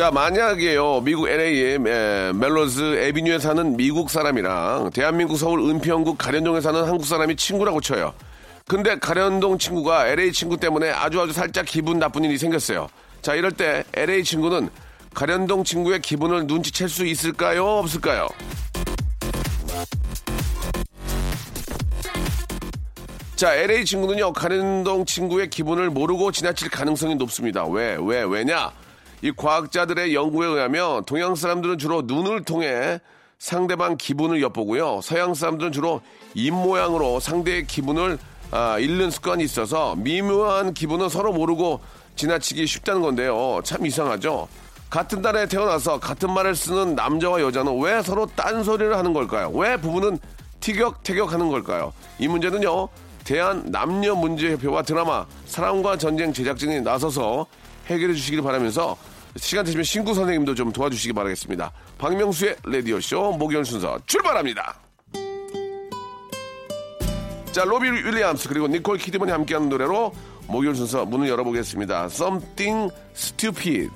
자, 0.00 0.10
만약에요, 0.10 1.02
미국 1.02 1.28
LA의 1.28 1.78
멜로즈 1.78 2.80
에비뉴에 2.80 3.38
사는 3.38 3.76
미국 3.76 4.08
사람이랑 4.08 4.92
대한민국 4.94 5.36
서울 5.36 5.60
은평구 5.60 6.14
가련동에 6.14 6.62
사는 6.62 6.82
한국 6.84 7.04
사람이 7.04 7.36
친구라고 7.36 7.82
쳐요. 7.82 8.14
근데 8.66 8.98
가련동 8.98 9.58
친구가 9.58 10.06
LA 10.06 10.32
친구 10.32 10.56
때문에 10.56 10.88
아주 10.88 11.20
아주 11.20 11.34
살짝 11.34 11.66
기분 11.66 11.98
나쁜 11.98 12.24
일이 12.24 12.38
생겼어요. 12.38 12.88
자, 13.20 13.34
이럴 13.34 13.52
때 13.52 13.84
LA 13.92 14.24
친구는 14.24 14.70
가련동 15.12 15.64
친구의 15.64 16.00
기분을 16.00 16.46
눈치챌 16.46 16.88
수 16.88 17.04
있을까요? 17.04 17.66
없을까요? 17.66 18.26
자, 23.36 23.54
LA 23.54 23.84
친구는요, 23.84 24.32
가련동 24.32 25.04
친구의 25.04 25.50
기분을 25.50 25.90
모르고 25.90 26.32
지나칠 26.32 26.70
가능성이 26.70 27.16
높습니다. 27.16 27.66
왜, 27.66 27.98
왜, 28.00 28.22
왜냐? 28.22 28.72
이 29.22 29.32
과학자들의 29.32 30.14
연구에 30.14 30.46
의하면 30.46 31.04
동양 31.04 31.34
사람들은 31.34 31.78
주로 31.78 32.02
눈을 32.02 32.44
통해 32.44 33.00
상대방 33.38 33.96
기분을 33.96 34.42
엿보고요. 34.42 35.00
서양 35.02 35.34
사람들은 35.34 35.72
주로 35.72 36.00
입 36.34 36.52
모양으로 36.52 37.20
상대의 37.20 37.66
기분을 37.66 38.18
아, 38.50 38.78
읽는 38.78 39.10
습관이 39.10 39.44
있어서 39.44 39.94
미묘한 39.96 40.74
기분은 40.74 41.08
서로 41.08 41.32
모르고 41.32 41.80
지나치기 42.16 42.66
쉽다는 42.66 43.00
건데요. 43.00 43.60
참 43.62 43.86
이상하죠? 43.86 44.48
같은 44.88 45.22
나라에 45.22 45.46
태어나서 45.46 46.00
같은 46.00 46.32
말을 46.32 46.56
쓰는 46.56 46.96
남자와 46.96 47.40
여자는 47.42 47.80
왜 47.80 48.02
서로 48.02 48.26
딴소리를 48.26 48.96
하는 48.96 49.12
걸까요? 49.12 49.50
왜 49.50 49.76
부부는 49.76 50.18
티격태격 50.58 51.32
하는 51.32 51.48
걸까요? 51.48 51.92
이 52.18 52.26
문제는요. 52.26 52.88
대한 53.24 53.62
남녀 53.70 54.14
문제협회와 54.16 54.82
드라마 54.82 55.24
사랑과 55.46 55.96
전쟁 55.96 56.32
제작진이 56.32 56.80
나서서 56.80 57.46
해결해 57.90 58.14
주시길 58.14 58.42
바라면서 58.42 58.96
시간 59.36 59.64
되시면 59.64 59.84
신구 59.84 60.14
선생님도 60.14 60.54
좀 60.54 60.72
도와주시기 60.72 61.12
바라겠습니다. 61.12 61.72
박명수의 61.98 62.56
라디오쇼 62.64 63.32
목요일 63.32 63.64
순서 63.64 63.98
출발합니다. 64.06 64.80
자, 67.52 67.64
로비 67.64 67.90
윌리엄스 67.90 68.48
그리고 68.48 68.68
니콜 68.68 68.98
키드먼이 68.98 69.32
함께하는 69.32 69.68
노래로 69.68 70.12
목요일 70.46 70.74
순서 70.76 71.04
문을 71.04 71.28
열어보겠습니다. 71.28 72.04
Something 72.04 72.92
Stupid. 73.14 73.90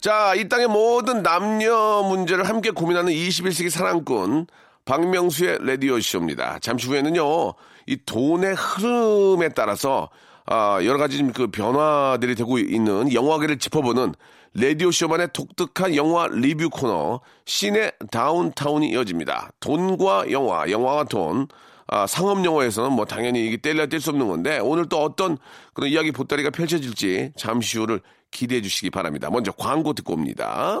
자, 0.00 0.34
이 0.34 0.48
땅의 0.48 0.68
모든 0.68 1.22
남녀 1.22 2.02
문제를 2.02 2.48
함께 2.48 2.70
고민하는 2.70 3.12
21세기 3.12 3.70
사랑꾼 3.70 4.46
박명수의 4.84 5.58
라디오쇼입니다. 5.66 6.60
잠시 6.60 6.86
후에는요, 6.86 7.54
이 7.86 7.96
돈의 8.06 8.54
흐름에 8.54 9.48
따라서 9.50 10.08
아, 10.46 10.78
여러 10.84 10.98
가지 10.98 11.22
그 11.34 11.48
변화들이 11.48 12.34
되고 12.34 12.58
있는 12.58 13.12
영화계를 13.12 13.58
짚어보는 13.58 14.14
라디오 14.54 14.90
쇼만의 14.90 15.28
독특한 15.32 15.94
영화 15.96 16.28
리뷰 16.28 16.70
코너 16.70 17.20
시내 17.44 17.92
다운타운이 18.10 18.88
이어집니다. 18.88 19.50
돈과 19.60 20.30
영화, 20.30 20.70
영화와 20.70 21.04
돈. 21.04 21.48
아, 21.88 22.06
상업 22.06 22.44
영화에서는 22.44 22.92
뭐 22.92 23.04
당연히 23.04 23.46
이게 23.46 23.56
뗄래야 23.58 23.86
뗄 23.86 24.00
수 24.00 24.10
없는 24.10 24.26
건데 24.26 24.58
오늘 24.58 24.88
또 24.88 25.02
어떤 25.02 25.38
그런 25.72 25.90
이야기 25.90 26.10
보따리가 26.10 26.50
펼쳐질지 26.50 27.32
잠시 27.36 27.78
후를 27.78 28.00
기대해 28.30 28.60
주시기 28.60 28.90
바랍니다. 28.90 29.30
먼저 29.30 29.52
광고 29.52 29.92
듣고 29.92 30.14
옵니다. 30.14 30.80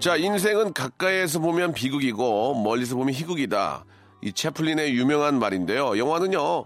자, 0.00 0.16
인생은 0.16 0.72
가까이에서 0.72 1.40
보면 1.40 1.74
비극이고 1.74 2.62
멀리서 2.62 2.96
보면 2.96 3.12
희극이다. 3.12 3.84
이 4.22 4.32
채플린의 4.32 4.94
유명한 4.94 5.38
말인데요. 5.38 5.98
영화는요. 5.98 6.64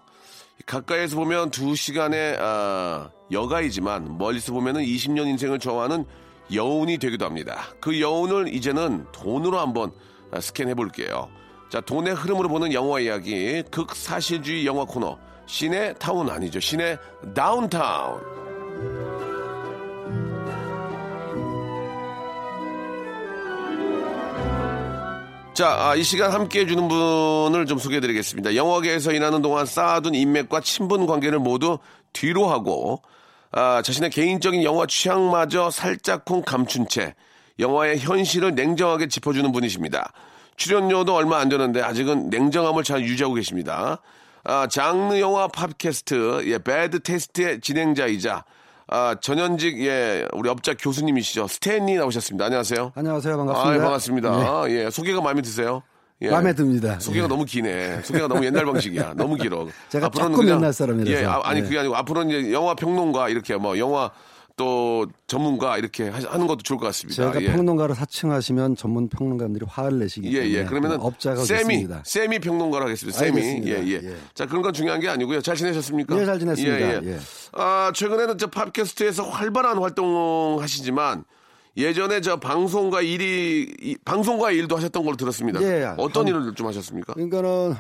가까이에서 0.67 1.17
보면 1.17 1.50
두 1.50 1.75
시간의 1.75 2.37
아, 2.39 3.11
여가이지만 3.33 4.19
멀리서 4.19 4.53
보면은 4.53 4.84
20년 4.84 5.27
인생을 5.27 5.59
좋아하는 5.59 6.05
여운이 6.53 6.99
되기도 6.99 7.25
합니다. 7.25 7.65
그 7.81 8.00
여운을 8.00 8.55
이제는 8.55 9.06
돈으로 9.11 9.59
한번 9.59 9.91
아, 10.31 10.41
스캔해 10.41 10.75
볼게요. 10.75 11.28
자, 11.71 11.81
돈의 11.81 12.15
흐름으로 12.15 12.49
보는 12.49 12.73
영화 12.73 13.00
이야기 13.00 13.65
극사실주의 13.69 14.65
영화 14.65 14.84
코너 14.84 15.19
시내 15.47 15.93
타운 15.94 16.31
아니죠. 16.31 16.61
시내 16.61 16.99
다운타운. 17.34 18.44
자, 25.54 25.76
아, 25.78 25.94
이 25.94 26.03
시간 26.03 26.32
함께 26.32 26.62
해주는 26.62 26.88
분을 26.88 27.66
좀 27.66 27.78
소개해드리겠습니다. 27.78 28.56
영화계에서 28.56 29.12
일하는 29.12 29.41
동안 29.41 29.66
쌓아둔 29.66 30.16
인맥과 30.16 30.60
친분 30.62 31.06
관계를 31.06 31.38
모두 31.38 31.78
뒤로 32.12 32.48
하고, 32.48 33.03
아, 33.53 33.81
자신의 33.81 34.10
개인적인 34.10 34.64
영화 34.64 34.84
취향마저 34.84 35.70
살짝쿵 35.70 36.43
감춘 36.43 36.88
채 36.88 37.14
영화의 37.60 38.00
현실을 38.00 38.56
냉정하게 38.56 39.06
짚어주는 39.06 39.53
분이십니다. 39.53 40.12
출연료도 40.56 41.14
얼마 41.14 41.38
안 41.38 41.48
되는데 41.48 41.81
아직은 41.82 42.31
냉정함을 42.31 42.82
잘 42.82 43.03
유지하고 43.03 43.34
계십니다. 43.34 43.98
아, 44.43 44.66
장르 44.66 45.20
영화 45.20 45.47
팟캐스트, 45.47 46.43
예, 46.47 46.59
배드 46.59 46.98
테스트의 46.98 47.60
진행자이자, 47.60 48.44
아, 48.87 49.17
전현직, 49.21 49.81
예, 49.87 50.27
우리 50.34 50.49
업자 50.49 50.75
교수님이시죠. 50.75 51.49
스탠리 51.49 51.95
나오셨습니다. 51.97 52.45
안녕하세요. 52.47 52.93
안녕하세요. 52.95 53.37
반갑습니다. 53.39 53.81
아, 53.81 53.83
반갑습니다. 53.84 54.65
예, 54.71 54.91
소개가 54.91 55.21
마음에 55.22 55.41
드세요? 55.41 55.83
예. 56.21 56.31
마음에 56.31 56.53
듭니다. 56.53 56.99
소개가 57.00 57.25
예. 57.25 57.28
너무 57.28 57.44
기네. 57.44 58.03
소개가 58.03 58.28
너무 58.28 58.44
옛날 58.44 58.67
방식이야. 58.67 59.15
너무 59.17 59.37
길어. 59.37 59.67
제가 59.89 60.06
앞으로는 60.06 60.32
조금 60.32 60.44
그냥- 60.44 60.58
옛날 60.61 60.73
사람이라서. 60.73 61.11
예, 61.23 61.25
아, 61.26 61.53
니 61.55 61.61
예. 61.61 61.62
그게 61.62 61.79
아니고 61.79 61.97
앞으로는 61.97 62.31
이제 62.41 62.53
영화 62.53 62.75
평론가 62.75 63.31
이렇게 63.31 63.56
뭐 63.56 63.79
영화 63.79 64.11
또 64.56 65.06
전문가 65.27 65.79
이렇게 65.79 66.09
하- 66.09 66.21
하는 66.33 66.47
것도 66.47 66.62
좋을 66.62 66.79
것 66.79 66.87
같습니다. 66.87 67.17
제가 67.33 67.43
예. 67.43 67.53
평론가를 67.53 67.95
사칭하시면 67.97 68.77
전문 68.77 69.09
평론가들이 69.09 69.67
화를 69.69 69.99
내시기 69.99 70.29
예, 70.33 70.41
때문에 70.43 70.59
예. 70.61 70.65
그러면은 70.65 71.01
업자가 71.01 71.45
세미. 71.45 71.89
세미 72.05 72.39
평론가로 72.39 72.85
하겠습니다. 72.85 73.19
세미. 73.19 73.37
알겠습니다. 73.41 73.71
예, 73.71 73.87
예, 73.89 74.01
예. 74.11 74.17
자, 74.33 74.47
그런 74.47 74.62
건 74.62 74.73
중요한 74.73 75.01
게 75.01 75.09
아니고요. 75.09 75.41
잘 75.41 75.56
지내셨습니까? 75.56 76.21
예, 76.21 76.25
잘 76.25 76.39
지냈습니다. 76.39 77.05
예. 77.05 77.19
아, 77.53 77.91
최근에는 77.95 78.39
저 78.39 78.47
팟캐스트에서 78.47 79.25
활발한 79.25 79.79
활동하시지만 79.79 81.25
예전에 81.77 82.21
저 82.21 82.39
방송과 82.39 83.01
일이 83.03 83.75
이- 83.81 83.97
방송과 84.05 84.53
일도 84.53 84.77
하셨던 84.77 85.05
걸로 85.05 85.17
들었습니다. 85.17 85.61
예, 85.62 85.93
어떤 85.99 86.29
한- 86.29 86.29
일을 86.29 86.55
좀 86.55 86.69
하셨습니까? 86.69 87.15
그러니까는 87.15 87.75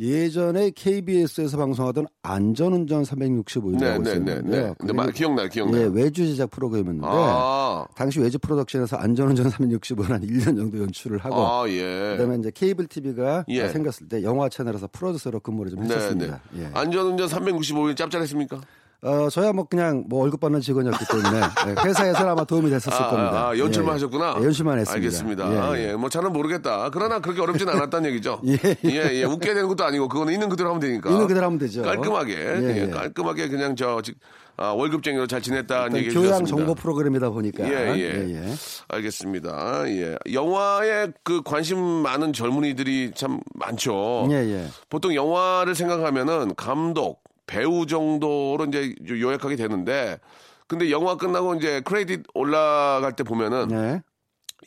예전에 0.00 0.70
KBS에서 0.70 1.58
방송하던 1.58 2.06
안전운전 2.22 3.02
365일이라고 3.02 4.02
네, 4.02 4.18
네. 4.18 4.40
네, 4.40 4.74
네. 4.80 5.12
기억나요, 5.12 5.48
기억나요. 5.48 5.82
예, 5.82 5.90
외주 5.92 6.26
제작 6.26 6.50
프로그램이었는데 6.50 7.06
아, 7.06 7.86
당시 7.94 8.18
외주 8.18 8.38
프로덕션에서 8.38 8.96
안전운전 8.96 9.50
365를 9.50 10.08
한 10.08 10.22
1년 10.22 10.56
정도 10.56 10.78
연출을 10.78 11.18
하고 11.18 11.36
아, 11.36 11.68
예. 11.68 12.16
그다음에 12.16 12.36
이제 12.38 12.50
케이블 12.54 12.86
TV가 12.86 13.44
예. 13.48 13.68
생겼을 13.68 14.08
때 14.08 14.22
영화 14.22 14.48
채널에서 14.48 14.88
프로듀서로 14.90 15.40
근무를 15.40 15.70
좀 15.70 15.82
네, 15.82 15.88
네. 15.88 15.94
했었습니다. 15.96 16.40
예. 16.56 16.70
안전운전 16.72 17.28
365일 17.28 17.94
짭짤했습니까? 17.94 18.58
어, 19.02 19.30
저야 19.30 19.52
뭐 19.52 19.64
그냥 19.64 20.04
뭐 20.08 20.20
월급 20.20 20.40
받는 20.40 20.60
직원이었기 20.60 21.04
때문에 21.10 21.40
예, 21.68 21.88
회사에서 21.88 22.28
아마 22.28 22.44
도움이 22.44 22.68
됐었을 22.68 22.92
아, 23.02 23.08
겁니다. 23.08 23.48
아, 23.48 23.58
연출만 23.58 23.86
예, 23.86 23.88
예. 23.88 23.92
하셨구나. 23.94 24.36
예, 24.40 24.44
연출만 24.44 24.78
했습니다. 24.78 24.94
알겠습니다. 24.94 25.54
예, 25.54 25.58
아, 25.58 25.78
예. 25.78 25.88
예. 25.90 25.94
뭐 25.94 26.10
잘은 26.10 26.32
모르겠다. 26.32 26.90
그러나 26.92 27.18
그렇게 27.20 27.40
어렵진 27.40 27.66
않았다는 27.68 28.10
얘기죠. 28.10 28.42
예, 28.46 28.58
예. 28.84 29.10
예, 29.12 29.24
웃게 29.24 29.54
되는 29.54 29.68
것도 29.68 29.84
아니고 29.84 30.08
그거는 30.08 30.34
있는 30.34 30.50
그대로 30.50 30.68
하면 30.70 30.80
되니까. 30.80 31.08
있는 31.10 31.26
그대로 31.26 31.46
하면 31.46 31.58
되죠. 31.58 31.82
깔끔하게, 31.82 32.34
예, 32.34 32.60
예, 32.62 32.82
예. 32.82 32.90
깔끔하게 32.90 33.48
그냥 33.48 33.74
저 33.74 34.02
직- 34.02 34.18
아, 34.58 34.72
월급쟁이로 34.72 35.26
잘 35.26 35.40
지냈다는 35.40 35.96
얘기 35.96 36.08
교양 36.10 36.24
해주셨습니다. 36.24 36.54
정보 36.56 36.74
프로그램이다 36.74 37.30
보니까 37.30 37.64
예, 37.66 37.94
예. 37.94 37.98
예, 37.98 38.34
예. 38.34 38.54
알겠습니다. 38.88 39.84
예. 39.88 40.16
영화에 40.34 41.08
그 41.24 41.40
관심 41.42 41.78
많은 41.78 42.34
젊은이들이 42.34 43.12
참 43.14 43.40
많죠. 43.54 44.28
예, 44.30 44.34
예. 44.36 44.66
보통 44.90 45.14
영화를 45.14 45.74
생각하면은 45.74 46.54
감독, 46.56 47.22
배우 47.50 47.84
정도로 47.84 48.64
이제 48.68 48.94
요약하게 49.08 49.56
되는데 49.56 50.20
근데 50.68 50.88
영화 50.92 51.16
끝나고 51.16 51.56
이제 51.56 51.80
크레딧 51.80 52.22
올라갈 52.32 53.16
때 53.16 53.24
보면은 53.24 53.68
네. 53.68 54.02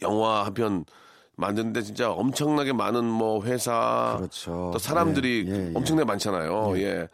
영화 0.01 0.44
한 0.45 0.53
편 0.53 0.83
만드는데 1.35 1.81
진짜 1.81 2.12
엄청나게 2.12 2.74
많은 2.74 3.06
뭐 3.06 3.44
회사 3.45 4.15
그렇죠. 4.18 4.69
또 4.71 4.77
사람들이 4.77 5.45
예, 5.47 5.51
예, 5.51 5.68
예. 5.69 5.71
엄청나게 5.74 6.06
많잖아요. 6.06 6.74
예. 6.77 7.07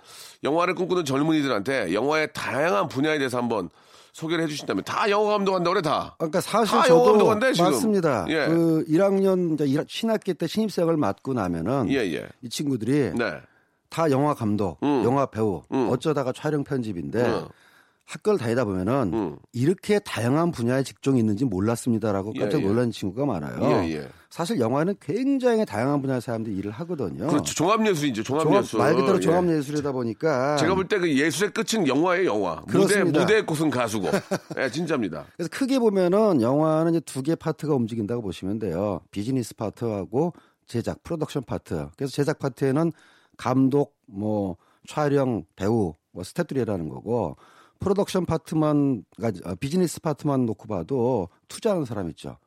영화를 0.44 0.75
꿈꾸는 0.75 1.06
젊은이들한테 1.06 1.94
영화의 1.94 2.30
다양한 2.33 2.88
분야에 2.89 3.18
대해서 3.18 3.38
한번 3.38 3.69
소개를 4.12 4.44
해주신다면 4.45 4.83
다 4.83 5.10
영화 5.10 5.31
감독한다고 5.33 5.74
그래 5.74 5.81
다. 5.81 6.16
그러니까 6.18 6.42
사실 6.42 6.75
다 6.77 6.83
저도 6.83 7.00
영화 7.00 7.12
감독한데, 7.12 7.54
지금. 7.54 7.71
맞습니다. 7.71 8.25
예. 8.27 8.48
그 8.48 8.83
1학년 8.89 9.54
이제 9.54 9.66
일- 9.66 9.86
신학기 9.88 10.33
때 10.33 10.48
신입생을 10.48 10.98
맡고 10.98 11.33
나면은 11.33 11.89
예, 11.92 11.98
예. 12.13 12.27
이 12.42 12.50
친구들이 12.50 13.12
네. 13.16 13.39
다 13.89 14.09
영화 14.12 14.33
감독, 14.33 14.77
음. 14.83 15.03
영화 15.03 15.25
배우, 15.25 15.63
음. 15.71 15.89
어쩌다가 15.91 16.31
촬영 16.31 16.63
편집인데 16.63 17.21
음. 17.25 17.45
학교를 18.06 18.39
다니다 18.39 18.65
보면은 18.65 19.12
음. 19.13 19.38
이렇게 19.53 20.00
다양한 20.00 20.50
분야의 20.51 20.83
직종이 20.83 21.19
있는지 21.19 21.45
몰랐습니다라고 21.45 22.33
예, 22.36 22.39
깜짝 22.39 22.62
예. 22.62 22.65
놀란 22.65 22.89
친구가 22.89 23.25
많아요. 23.27 23.83
예, 23.83 23.94
예. 23.97 24.07
사실 24.31 24.59
영화는 24.59 24.95
굉장히 25.00 25.63
다양한 25.63 26.01
분야의 26.01 26.19
사람들이 26.21 26.56
일을 26.57 26.71
하거든요. 26.71 27.27
그렇죠. 27.27 27.53
종합예술이죠. 27.53 28.24
종합- 28.24 28.44
종합예술. 28.44 28.80
말 28.80 28.95
그대로 28.95 29.18
예. 29.18 29.19
종합예술이다 29.19 29.92
보니까 29.92 30.56
제가 30.57 30.74
볼 30.74 30.88
때 30.88 30.97
그 31.00 31.15
예술의 31.15 31.51
끝은 31.53 31.88
영화예요, 31.88 32.25
영화. 32.25 32.56
무대, 32.65 32.71
그렇습니다. 32.74 33.19
무대의 33.21 33.45
꽃은 33.45 33.69
가수고. 33.69 34.07
예, 34.57 34.69
진짜입니다. 34.71 35.25
그래서 35.38 35.50
크게 35.51 35.77
보면은 35.77 36.42
영화는 36.42 36.95
이제 36.95 37.00
두개 37.01 37.35
파트가 37.35 37.75
움직인다고 37.75 38.24
보시면 38.24 38.57
돼요. 38.57 39.01
비즈니스 39.12 39.56
파트하고 39.56 40.33
제작, 40.65 41.03
프로덕션 41.03 41.44
파트. 41.45 41.89
그래서 41.95 42.12
제작 42.12 42.39
파트에는 42.39 42.92
감독, 43.44 43.95
뭐 44.06 44.57
촬영, 44.86 45.45
배우, 45.56 45.94
뭐 46.12 46.24
스태프들이라는 46.25 46.89
거고 46.89 47.38
프로덕션 47.80 48.25
파트만 48.25 49.06
가지- 49.21 49.41
어, 49.45 49.56
비즈니스 49.56 50.01
파트만 50.01 50.45
놓고 50.45 50.68
봐도 50.68 51.30
투자하는 51.47 51.86
사람 51.86 52.09
있죠. 52.09 52.38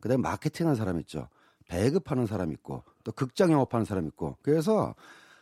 그다음에 0.00 0.20
마케팅하는 0.20 0.76
사람 0.76 1.00
있죠. 1.00 1.28
배급하는 1.68 2.26
사람 2.26 2.52
있고 2.52 2.82
또 3.02 3.12
극장 3.12 3.50
영업하는 3.50 3.86
사람 3.86 4.06
있고 4.08 4.36
그래서 4.42 4.94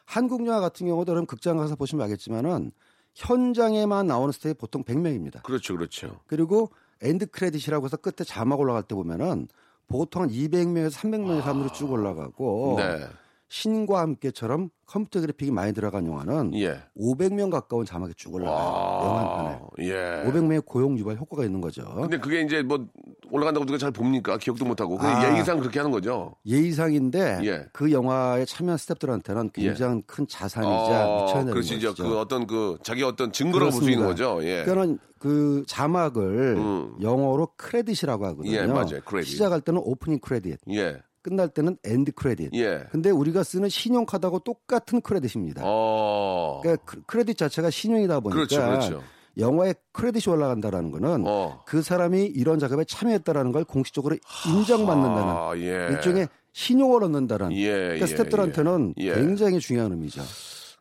한국 0.05 0.47
영화 0.47 0.61
같은 0.61 0.87
경우도 0.87 1.11
그럼 1.13 1.27
극장 1.27 1.57
가서 1.57 1.75
보시면 1.75 2.05
알겠지만은 2.05 2.71
현장에만 3.17 4.07
나오는 4.07 4.31
스태프 4.31 4.55
보통 4.61 4.85
100명입니다. 4.85 5.43
그렇죠, 5.43 5.75
그렇죠. 5.77 6.21
그리고 6.29 6.71
엔드 7.03 7.27
크레딧이라고 7.31 7.87
해서 7.87 7.97
끝에 7.97 8.25
자막 8.25 8.61
올라갈 8.61 8.85
때 8.85 8.95
보면은 8.95 9.49
보통 9.89 10.23
한 10.23 10.29
200명에서 10.31 10.93
300명의 10.93 11.41
사람들이 11.41 11.73
쭉 11.73 11.91
올라가고 11.91 12.77
네. 12.79 13.07
신과 13.51 14.01
함께처럼 14.01 14.71
컴퓨터 14.87 15.21
그래픽이 15.21 15.51
많이 15.51 15.73
들어간 15.73 16.07
영화는 16.07 16.55
예. 16.55 16.79
500명 16.97 17.51
가까운 17.51 17.85
자막이 17.85 18.15
쭉 18.17 18.35
올라가요. 18.35 18.57
영화 18.57 19.21
한 19.21 19.59
편에. 19.77 19.89
예. 19.89 20.25
500명의 20.25 20.65
고용 20.65 20.97
유발 20.97 21.17
효과가 21.17 21.45
있는 21.45 21.61
거죠. 21.61 21.83
근데 21.97 22.19
그게 22.19 22.43
이제 22.43 22.63
뭐 22.63 22.87
올라간다고 23.31 23.67
누가 23.67 23.77
잘 23.77 23.91
봅니까? 23.91 24.39
기억도 24.39 24.65
못 24.65 24.81
하고. 24.81 24.97
그냥 24.97 25.17
아. 25.17 25.33
예의상 25.35 25.59
그렇게 25.59 25.81
하는 25.81 25.91
거죠. 25.91 26.37
예의상인데 26.47 27.41
예. 27.45 27.67
그 27.73 27.91
영화에 27.91 28.45
참여한 28.45 28.79
스태프들한테는 28.79 29.51
굉장히 29.53 30.03
큰 30.07 30.29
자산이자 30.29 31.09
어, 31.09 31.25
미쳐야 31.25 31.39
되는 31.41 31.53
그렇지, 31.53 31.81
것이죠. 31.81 31.95
그 31.95 32.19
어떤 32.19 32.47
그 32.47 32.79
자기 32.85 33.03
어떤 33.03 33.33
증거라고 33.33 33.73
볼수 33.73 33.91
있는. 33.91 34.07
거죠. 34.07 34.39
예. 34.43 34.63
그러니까는 34.65 34.99
그 35.19 35.65
자막을 35.67 36.57
음. 36.57 36.95
영어로 37.03 37.49
credit이라고 37.57 38.27
하거든요. 38.27 38.53
예, 38.53 38.65
맞아요. 38.67 39.01
크레딧. 39.05 39.33
시작할 39.33 39.61
때는 39.61 39.83
opening 39.85 40.21
credit, 40.21 40.61
예. 40.71 41.03
끝날 41.23 41.49
때는 41.49 41.77
end 41.85 42.13
credit. 42.13 42.51
예. 42.55 42.85
근데 42.91 43.11
우리가 43.11 43.43
쓰는 43.43 43.69
신용카드하고 43.69 44.41
똑같은 44.41 45.01
credit입니다. 45.01 45.63
어. 45.65 46.61
그러니까 46.63 46.85
크- 46.85 47.03
크레딧 47.07 47.37
자체가 47.37 47.71
신용이다 47.71 48.21
보니까 48.21 48.37
그렇죠, 48.37 48.61
그렇죠. 48.61 49.03
영화에 49.39 49.75
credit이 49.93 50.33
올라간다라는 50.35 50.91
거는 50.91 51.25
어. 51.27 51.63
그 51.67 51.83
사람이 51.83 52.25
이런 52.27 52.59
작업에 52.59 52.85
참여했다라는 52.85 53.53
걸 53.53 53.65
공식적으로 53.65 54.17
인정받는다는 54.49 55.29
아, 55.29 55.53
예. 55.57 55.89
일종의 55.95 56.29
신용을 56.53 57.05
얻는다는 57.05 57.53
예, 57.53 57.71
그러니까 57.71 58.03
예, 58.03 58.07
스태프들한테는 58.07 58.95
예. 58.99 59.15
굉장히 59.15 59.61
중요한 59.61 59.93
의미죠. 59.93 60.23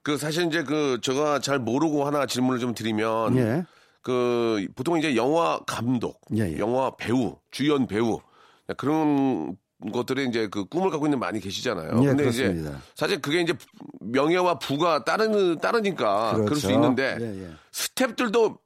그 0.02 0.18
사실 0.18 0.48
이제 0.48 0.64
그 0.64 1.00
제가 1.02 1.40
잘 1.40 1.60
모르고 1.60 2.06
하나 2.06 2.26
질문을 2.26 2.60
좀 2.60 2.74
드리면 2.74 3.38
예. 3.38 3.66
그 4.02 4.66
보통 4.76 4.98
이제 4.98 5.16
영화 5.16 5.60
감독, 5.68 6.20
예, 6.36 6.54
예. 6.54 6.58
영화 6.58 6.96
배우, 6.96 7.36
주연 7.52 7.86
배우 7.86 8.20
그런 8.78 9.56
것들이 9.94 10.28
이제 10.28 10.48
그 10.48 10.66
꿈을 10.66 10.90
갖고 10.90 11.06
있는 11.08 11.20
많이 11.20 11.40
계시잖아요. 11.40 12.02
예, 12.04 12.08
근데 12.08 12.28
이제 12.28 12.44
그렇습니다. 12.44 12.82
사실 12.96 13.22
그게 13.22 13.42
이제 13.42 13.54
명예와 14.02 14.60
부가 14.60 15.04
따르는 15.04 15.60
따르니까 15.60 16.34
그럴 16.34 16.56
수 16.56 16.68
그렇죠. 16.68 16.72
있는데 16.72 17.18
예, 17.20 17.44
예. 17.44 17.50
스탭들도 17.72 18.58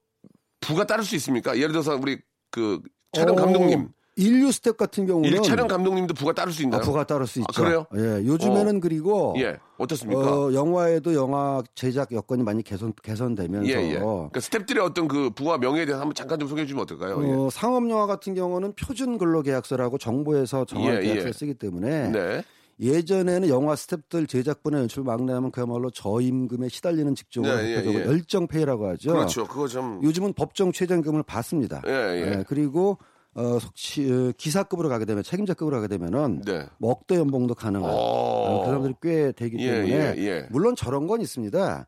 부가 0.59 0.85
따를 0.85 1.03
수 1.03 1.15
있습니까? 1.15 1.55
예를 1.57 1.71
들어서 1.71 1.95
우리 1.95 2.19
그 2.49 2.81
촬영 3.11 3.37
어, 3.37 3.41
감독님, 3.41 3.89
일류 4.15 4.51
스텝 4.51 4.77
같은 4.77 5.05
경우는 5.07 5.29
일 5.29 5.41
촬영 5.41 5.67
감독님도 5.67 6.13
부가 6.13 6.33
따를 6.33 6.53
수 6.53 6.61
아, 6.61 6.63
있나요? 6.63 6.81
부가 6.81 7.03
따를 7.03 7.25
수 7.25 7.39
아, 7.39 7.43
있죠. 7.49 7.63
그래요? 7.63 7.85
예, 7.95 8.25
요즘에는 8.25 8.77
어. 8.77 8.79
그리고 8.79 9.33
예, 9.39 9.57
어떻습니까? 9.77 10.21
어, 10.21 10.53
영화에도 10.53 11.15
영화 11.15 11.63
제작 11.73 12.11
여건이 12.11 12.43
많이 12.43 12.61
개선 12.63 12.93
개선되면서 13.01 13.69
예, 13.69 13.73
예. 13.73 13.99
그러니까 13.99 14.39
스탭들의 14.39 14.83
어떤 14.83 15.07
그 15.07 15.31
부와 15.31 15.57
명예에 15.57 15.85
대해서 15.85 16.01
한번 16.01 16.13
잠깐 16.13 16.39
좀 16.39 16.47
소개해 16.47 16.67
주면 16.67 16.83
어떨까요? 16.83 17.23
예. 17.23 17.33
어, 17.33 17.49
상업 17.51 17.89
영화 17.89 18.05
같은 18.05 18.35
경우는 18.35 18.73
표준 18.73 19.17
근로계약서라고 19.17 19.97
정부에서 19.97 20.65
정한 20.65 20.95
예, 20.95 21.01
계약서를 21.01 21.27
예. 21.29 21.33
쓰기 21.33 21.53
때문에 21.55 22.09
네. 22.09 22.43
예전에는 22.79 23.49
영화 23.49 23.75
스탭들 23.75 24.27
제작부나 24.27 24.79
연출 24.79 25.03
막내하면 25.03 25.51
그야말로 25.51 25.89
저임금에 25.91 26.69
시달리는 26.69 27.15
직종으로 27.15 27.55
네, 27.55 27.83
예, 27.83 27.85
예. 27.85 28.05
열정페이라고 28.05 28.89
하죠. 28.89 29.13
그렇죠. 29.13 29.47
그거 29.47 29.67
좀 29.67 30.01
요즘은 30.03 30.33
법정 30.33 30.71
최저임금을 30.71 31.23
받습니다. 31.23 31.81
예, 31.87 31.91
예. 31.91 32.43
그리고 32.47 32.97
어, 33.35 33.59
속시, 33.59 34.11
어, 34.11 34.31
기사급으로 34.37 34.89
가게 34.89 35.05
되면 35.05 35.23
책임자급으로 35.23 35.77
가게 35.77 35.87
되면은 35.87 36.41
네. 36.45 36.67
뭐 36.77 36.91
억대 36.91 37.15
연봉도 37.15 37.55
가능한 37.55 37.89
어. 37.89 37.95
어, 37.95 38.59
그 38.59 38.65
사람들이 38.67 38.93
꽤 39.01 39.31
되기 39.31 39.57
예, 39.59 39.71
때문에 39.71 40.15
예, 40.17 40.23
예. 40.23 40.47
물론 40.51 40.75
저런 40.75 41.07
건 41.07 41.21
있습니다. 41.21 41.87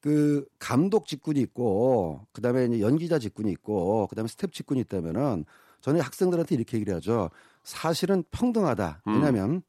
그 0.00 0.46
감독 0.58 1.06
직군이 1.06 1.40
있고 1.40 2.26
그다음에 2.32 2.64
이제 2.66 2.80
연기자 2.80 3.18
직군이 3.18 3.52
있고 3.52 4.06
그다음에 4.08 4.28
스텝 4.28 4.52
직군이 4.52 4.80
있다면은 4.80 5.44
저는 5.80 6.00
학생들한테 6.00 6.54
이렇게 6.54 6.76
얘기를 6.78 6.94
하죠. 6.96 7.30
사실은 7.62 8.24
평등하다. 8.30 9.02
음. 9.06 9.14
왜냐하면 9.14 9.62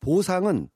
보상은 0.00 0.68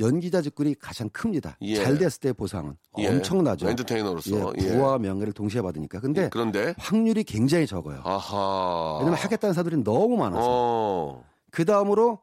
연기자 0.00 0.42
직군이 0.42 0.74
가장 0.74 1.08
큽니다. 1.10 1.56
예. 1.60 1.76
잘 1.76 1.98
됐을 1.98 2.20
때 2.20 2.32
보상은 2.32 2.76
예. 2.98 3.08
엄청나죠. 3.08 3.68
엔터테이너로서 3.68 4.52
예, 4.58 4.64
예. 4.64 4.68
부와 4.74 4.98
명예를 4.98 5.32
동시에 5.32 5.62
받으니까. 5.62 6.00
근데 6.00 6.28
그런데 6.30 6.74
확률이 6.78 7.22
굉장히 7.22 7.66
적어요. 7.66 8.00
아하. 8.04 8.96
왜냐면 8.98 9.18
하겠다는 9.18 9.52
사람들이 9.54 9.84
너무 9.84 10.16
많아서. 10.16 10.46
어. 10.48 11.24
그 11.50 11.64
다음으로 11.64 12.18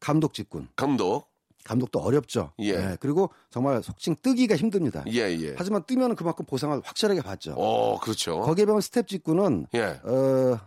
감독 0.00 0.34
직군. 0.34 0.68
감독. 0.76 1.30
감독도 1.64 2.00
어렵죠. 2.00 2.50
예. 2.58 2.96
그리고 2.98 3.30
정말 3.50 3.82
속칭 3.84 4.16
뜨기가 4.20 4.56
힘듭니다. 4.56 5.04
예, 5.08 5.20
예. 5.30 5.54
하지만 5.56 5.84
뜨면 5.86 6.16
그만큼 6.16 6.44
보상을 6.44 6.80
확실하게 6.82 7.20
받죠. 7.22 7.54
어, 7.56 8.00
그렇죠. 8.00 8.40
거기에 8.40 8.64
비하면 8.64 8.80
스텝 8.80 9.06
직군은 9.06 9.68
예. 9.74 10.00
어, 10.02 10.58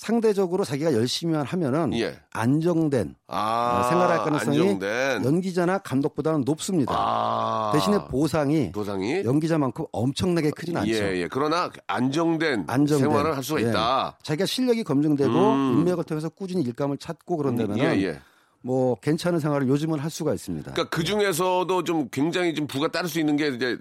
상대적으로 0.00 0.64
자기가 0.64 0.94
열심히만 0.94 1.44
하면은 1.44 1.92
예. 1.92 2.18
안정된 2.32 3.16
아. 3.26 3.82
어, 3.84 3.88
생활할 3.90 4.18
가능성이 4.20 4.58
안정된. 4.58 5.24
연기자나 5.26 5.76
감독보다는 5.80 6.44
높습니다. 6.46 6.94
아. 6.96 7.70
대신에 7.74 7.98
보상이 8.06 8.72
보상이 8.72 9.22
연기자만큼 9.22 9.84
엄청나게 9.92 10.52
크진 10.52 10.78
않죠. 10.78 10.90
예, 10.90 11.18
예. 11.18 11.28
그러나 11.30 11.70
안정된, 11.86 12.64
안정된. 12.66 13.10
생활을 13.10 13.36
할 13.36 13.44
수가 13.44 13.60
예. 13.60 13.68
있다. 13.68 14.16
자기가 14.22 14.46
실력이 14.46 14.84
검증되고 14.84 15.30
음. 15.30 15.74
인맥을 15.80 16.04
통해서 16.04 16.30
꾸준히 16.30 16.62
일감을 16.62 16.96
찾고 16.96 17.36
그런다면 17.36 17.78
예, 17.80 18.02
예. 18.02 18.20
뭐 18.62 18.94
괜찮은 18.94 19.38
생활을 19.38 19.68
요즘은 19.68 19.98
할 19.98 20.08
수가 20.08 20.32
있습니다. 20.32 20.72
그러니까 20.72 20.96
그 20.96 21.04
중에서도 21.04 21.84
좀 21.84 22.08
굉장히 22.10 22.54
좀 22.54 22.66
부가 22.66 22.88
따를 22.88 23.06
수 23.10 23.20
있는 23.20 23.36
게 23.36 23.48
이제 23.48 23.76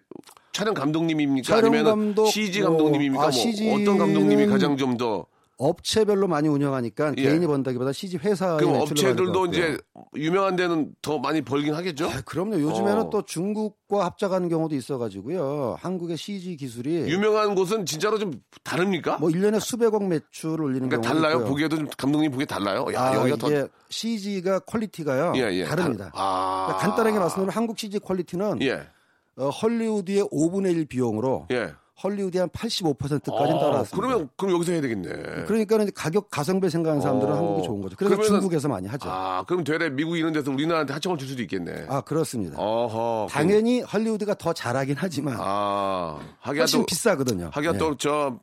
촬영 0.51 0.73
감독님입니까? 0.73 1.47
촬영 1.47 1.73
아니면 1.73 1.85
감독, 1.85 2.25
CG 2.25 2.59
뭐, 2.59 2.71
감독님입니까? 2.71 3.21
아, 3.21 3.25
뭐 3.27 3.31
CG 3.31 3.69
는 3.69 3.81
어떤 3.81 3.97
감독님이 3.97 4.47
가장 4.47 4.75
좀더 4.75 5.25
업체별로 5.59 6.27
많이 6.27 6.47
운영하니까 6.47 7.13
예. 7.17 7.21
개인이 7.21 7.45
번다기보다 7.45 7.91
CG 7.91 8.17
그럼 8.57 8.79
매출을 8.79 8.81
업체들도 8.81 9.45
이제. 9.47 9.77
유명한 10.15 10.55
데는 10.55 10.93
더 11.01 11.19
많이 11.19 11.41
벌긴 11.41 11.73
하겠죠? 11.75 12.07
아, 12.09 12.21
그럼요. 12.25 12.59
요즘에는 12.61 12.97
어. 13.01 13.09
또 13.09 13.21
중국과 13.23 14.05
합작하는 14.05 14.47
경우도 14.47 14.73
있어가지고요. 14.75 15.75
한국의 15.81 16.15
CG 16.15 16.55
기술이 16.55 17.11
유명한 17.11 17.55
곳은 17.55 17.85
진짜로 17.85 18.17
좀 18.17 18.31
다릅니까? 18.63 19.17
뭐 19.17 19.29
1년에 19.29 19.59
수백억 19.59 20.07
매출을 20.07 20.63
올리는 20.63 20.87
그러니까 20.87 21.13
달라요? 21.13 21.33
있고요. 21.35 21.49
보기에도 21.49 21.75
좀 21.75 21.87
감독님 21.97 22.31
보기에 22.31 22.45
달라요? 22.45 22.85
야, 22.93 23.01
아, 23.01 23.15
여기가 23.15 23.35
더 23.35 23.47
이게 23.49 23.67
CG가 23.89 24.59
퀄리티가요. 24.59 25.33
예, 25.35 25.41
예. 25.51 25.65
다릅니다. 25.65 26.05
다- 26.05 26.11
아. 26.15 26.65
그러니까 26.67 26.87
간단하게 26.87 27.19
말씀드리면 27.19 27.53
한국 27.53 27.77
CG 27.77 27.99
퀄리티는 27.99 28.61
예. 28.61 28.87
어, 29.35 29.49
헐리우드의 29.49 30.23
5분의 30.31 30.71
1 30.71 30.85
비용으로 30.87 31.47
예. 31.51 31.73
헐리우드의 32.03 32.39
한 32.41 32.49
85%까지 32.49 33.51
아, 33.53 33.59
따라왔습니다. 33.59 33.95
그러면 33.95 34.29
그럼 34.37 34.53
여기서 34.55 34.71
해야 34.71 34.81
되겠네. 34.81 35.09
그러니까 35.47 35.75
이제 35.81 35.91
가격 35.93 36.29
가성비 36.29 36.69
생각하는 36.69 37.01
사람들은 37.01 37.33
어. 37.33 37.35
한국이 37.37 37.63
좋은 37.67 37.81
거죠. 37.81 37.95
그래서 37.97 38.15
그러면은- 38.15 38.25
중국에서 38.41 38.67
많이 38.67 38.87
하죠. 38.87 39.09
아, 39.11 39.43
그럼 39.47 39.63
되레 39.63 39.89
미국 39.89 40.17
이런 40.17 40.31
데서 40.33 40.51
우리나라한테 40.51 40.93
하청을 40.93 41.17
줄 41.17 41.27
수도 41.27 41.41
있겠네. 41.41 41.85
아 41.89 42.01
그렇습니다. 42.01 42.57
어허. 42.57 43.27
당연히 43.29 43.81
헐리우드가 43.81 44.35
더 44.35 44.53
잘하긴 44.53 44.95
하지만 44.97 45.35
아, 45.39 46.19
하기야 46.39 46.61
훨씬 46.61 46.79
또 46.81 46.85
비싸거든요. 46.85 47.49
하기야 47.53 47.73
예. 47.73 47.77
또저 47.77 48.39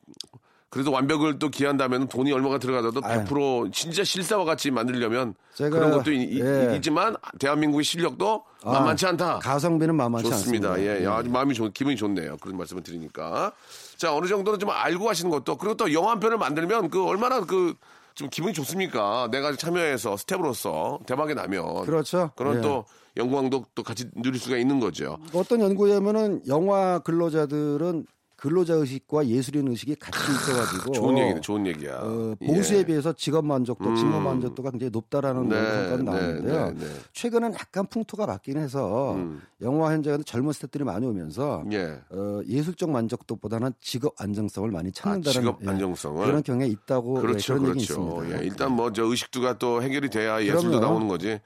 그래도 0.69 0.91
완벽을 0.91 1.39
또 1.39 1.49
기한다면 1.49 2.09
돈이 2.09 2.33
얼마가 2.33 2.59
들어가도 2.59 3.01
아유. 3.05 3.25
100% 3.25 3.73
진짜 3.73 4.03
실사와 4.03 4.45
같이 4.45 4.71
만들려면 4.71 5.35
그런 5.57 5.91
것도 5.93 6.13
이- 6.13 6.41
예. 6.41 6.75
있지만 6.77 7.17
대한민국의 7.39 7.85
실력도 7.85 8.43
아, 8.65 8.73
만만치 8.73 9.07
않다. 9.07 9.39
가성비는 9.39 9.95
만만치 9.95 10.29
좋습니다. 10.29 10.71
않습니다. 10.73 11.01
예, 11.01 11.05
야, 11.05 11.15
아주 11.17 11.31
마음이 11.31 11.55
좋, 11.55 11.73
기분이 11.73 11.95
좋네요. 11.97 12.37
그런 12.39 12.59
말씀을 12.59 12.83
드리니까. 12.83 13.53
자, 13.97 14.15
어느 14.15 14.27
정도는 14.27 14.59
좀 14.59 14.71
알고 14.71 15.09
하시는 15.09 15.31
것도, 15.31 15.57
그리고 15.57 15.77
또 15.77 15.93
영화 15.93 16.11
한 16.11 16.21
편을 16.21 16.37
만들면 16.37 16.91
그 16.91 17.05
얼마나 17.07 17.41
그, 17.41 17.75
좀 18.17 18.29
기분이 18.29 18.53
좋습니까? 18.53 19.29
내가 19.31 19.55
참여해서 19.55 20.17
스텝으로서 20.17 20.99
대박이 21.07 21.35
나면. 21.35 21.85
그렇죠. 21.87 22.31
그런 22.35 22.57
예. 22.57 22.61
또 22.61 22.85
영광도 23.17 23.67
또 23.75 23.83
같이 23.83 24.11
누릴 24.17 24.41
수가 24.41 24.57
있는 24.57 24.81
거죠. 24.81 25.17
어떤 25.33 25.61
연구에 25.61 25.93
하면은 25.95 26.43
영화 26.49 26.99
근로자들은 26.99 28.07
근로자 28.37 28.75
의식과 28.75 29.27
예술인 29.29 29.67
의식이 29.69 29.95
같이 29.97 30.19
있어가지고 30.31 30.93
좋은 30.93 31.17
얘기네, 31.19 31.41
좋은 31.41 31.67
얘기야. 31.67 32.01
어, 32.03 32.35
예. 32.43 32.47
보수에 32.47 32.85
비해서 32.85 33.15
직업 33.15 33.47
만족도, 33.47 33.89
음. 33.89 33.97
직무 33.97 34.21
만족도가 34.21 34.71
굉장히 34.73 34.91
높다라는 34.91 35.49
네, 35.49 35.57
연구 35.57 35.73
성과가 35.89 36.03
나오는데요. 36.03 36.67
네, 36.67 36.73
네, 36.75 36.85
네. 36.85 36.93
최근은 37.15 37.55
약간 37.55 37.87
풍토가 37.87 38.27
바뀌긴 38.27 38.61
해서 38.61 39.15
음. 39.15 39.41
영화 39.63 39.93
현장에 39.93 40.19
젊은 40.25 40.53
스태프들이 40.53 40.85
많이 40.85 41.07
오면서 41.07 41.65
예. 41.73 41.99
어, 42.11 42.41
예술적 42.47 42.91
만족도보다는 42.91 43.73
직업 43.81 44.13
안정성을 44.21 44.71
많이 44.71 44.93
찾는다는 44.93 45.29
아, 45.39 45.41
직업 45.41 45.65
예, 45.65 45.69
안정성을? 45.71 46.27
그런 46.27 46.43
경향이 46.43 46.71
있다고 46.73 47.17
예, 47.17 47.21
그렇죠, 47.23 47.55
그런 47.55 47.75
얘기 47.77 47.87
그렇죠. 47.87 48.03
있습니다. 48.21 48.39
예, 48.43 48.45
일단 48.45 48.73
뭐 48.73 48.93
저 48.93 49.05
의식주가 49.05 49.59
또 49.59 49.83
해결이 49.83 50.11
돼야 50.11 50.43
예술도. 50.43 50.81
나오는 50.81 51.09
거지. 51.09 51.41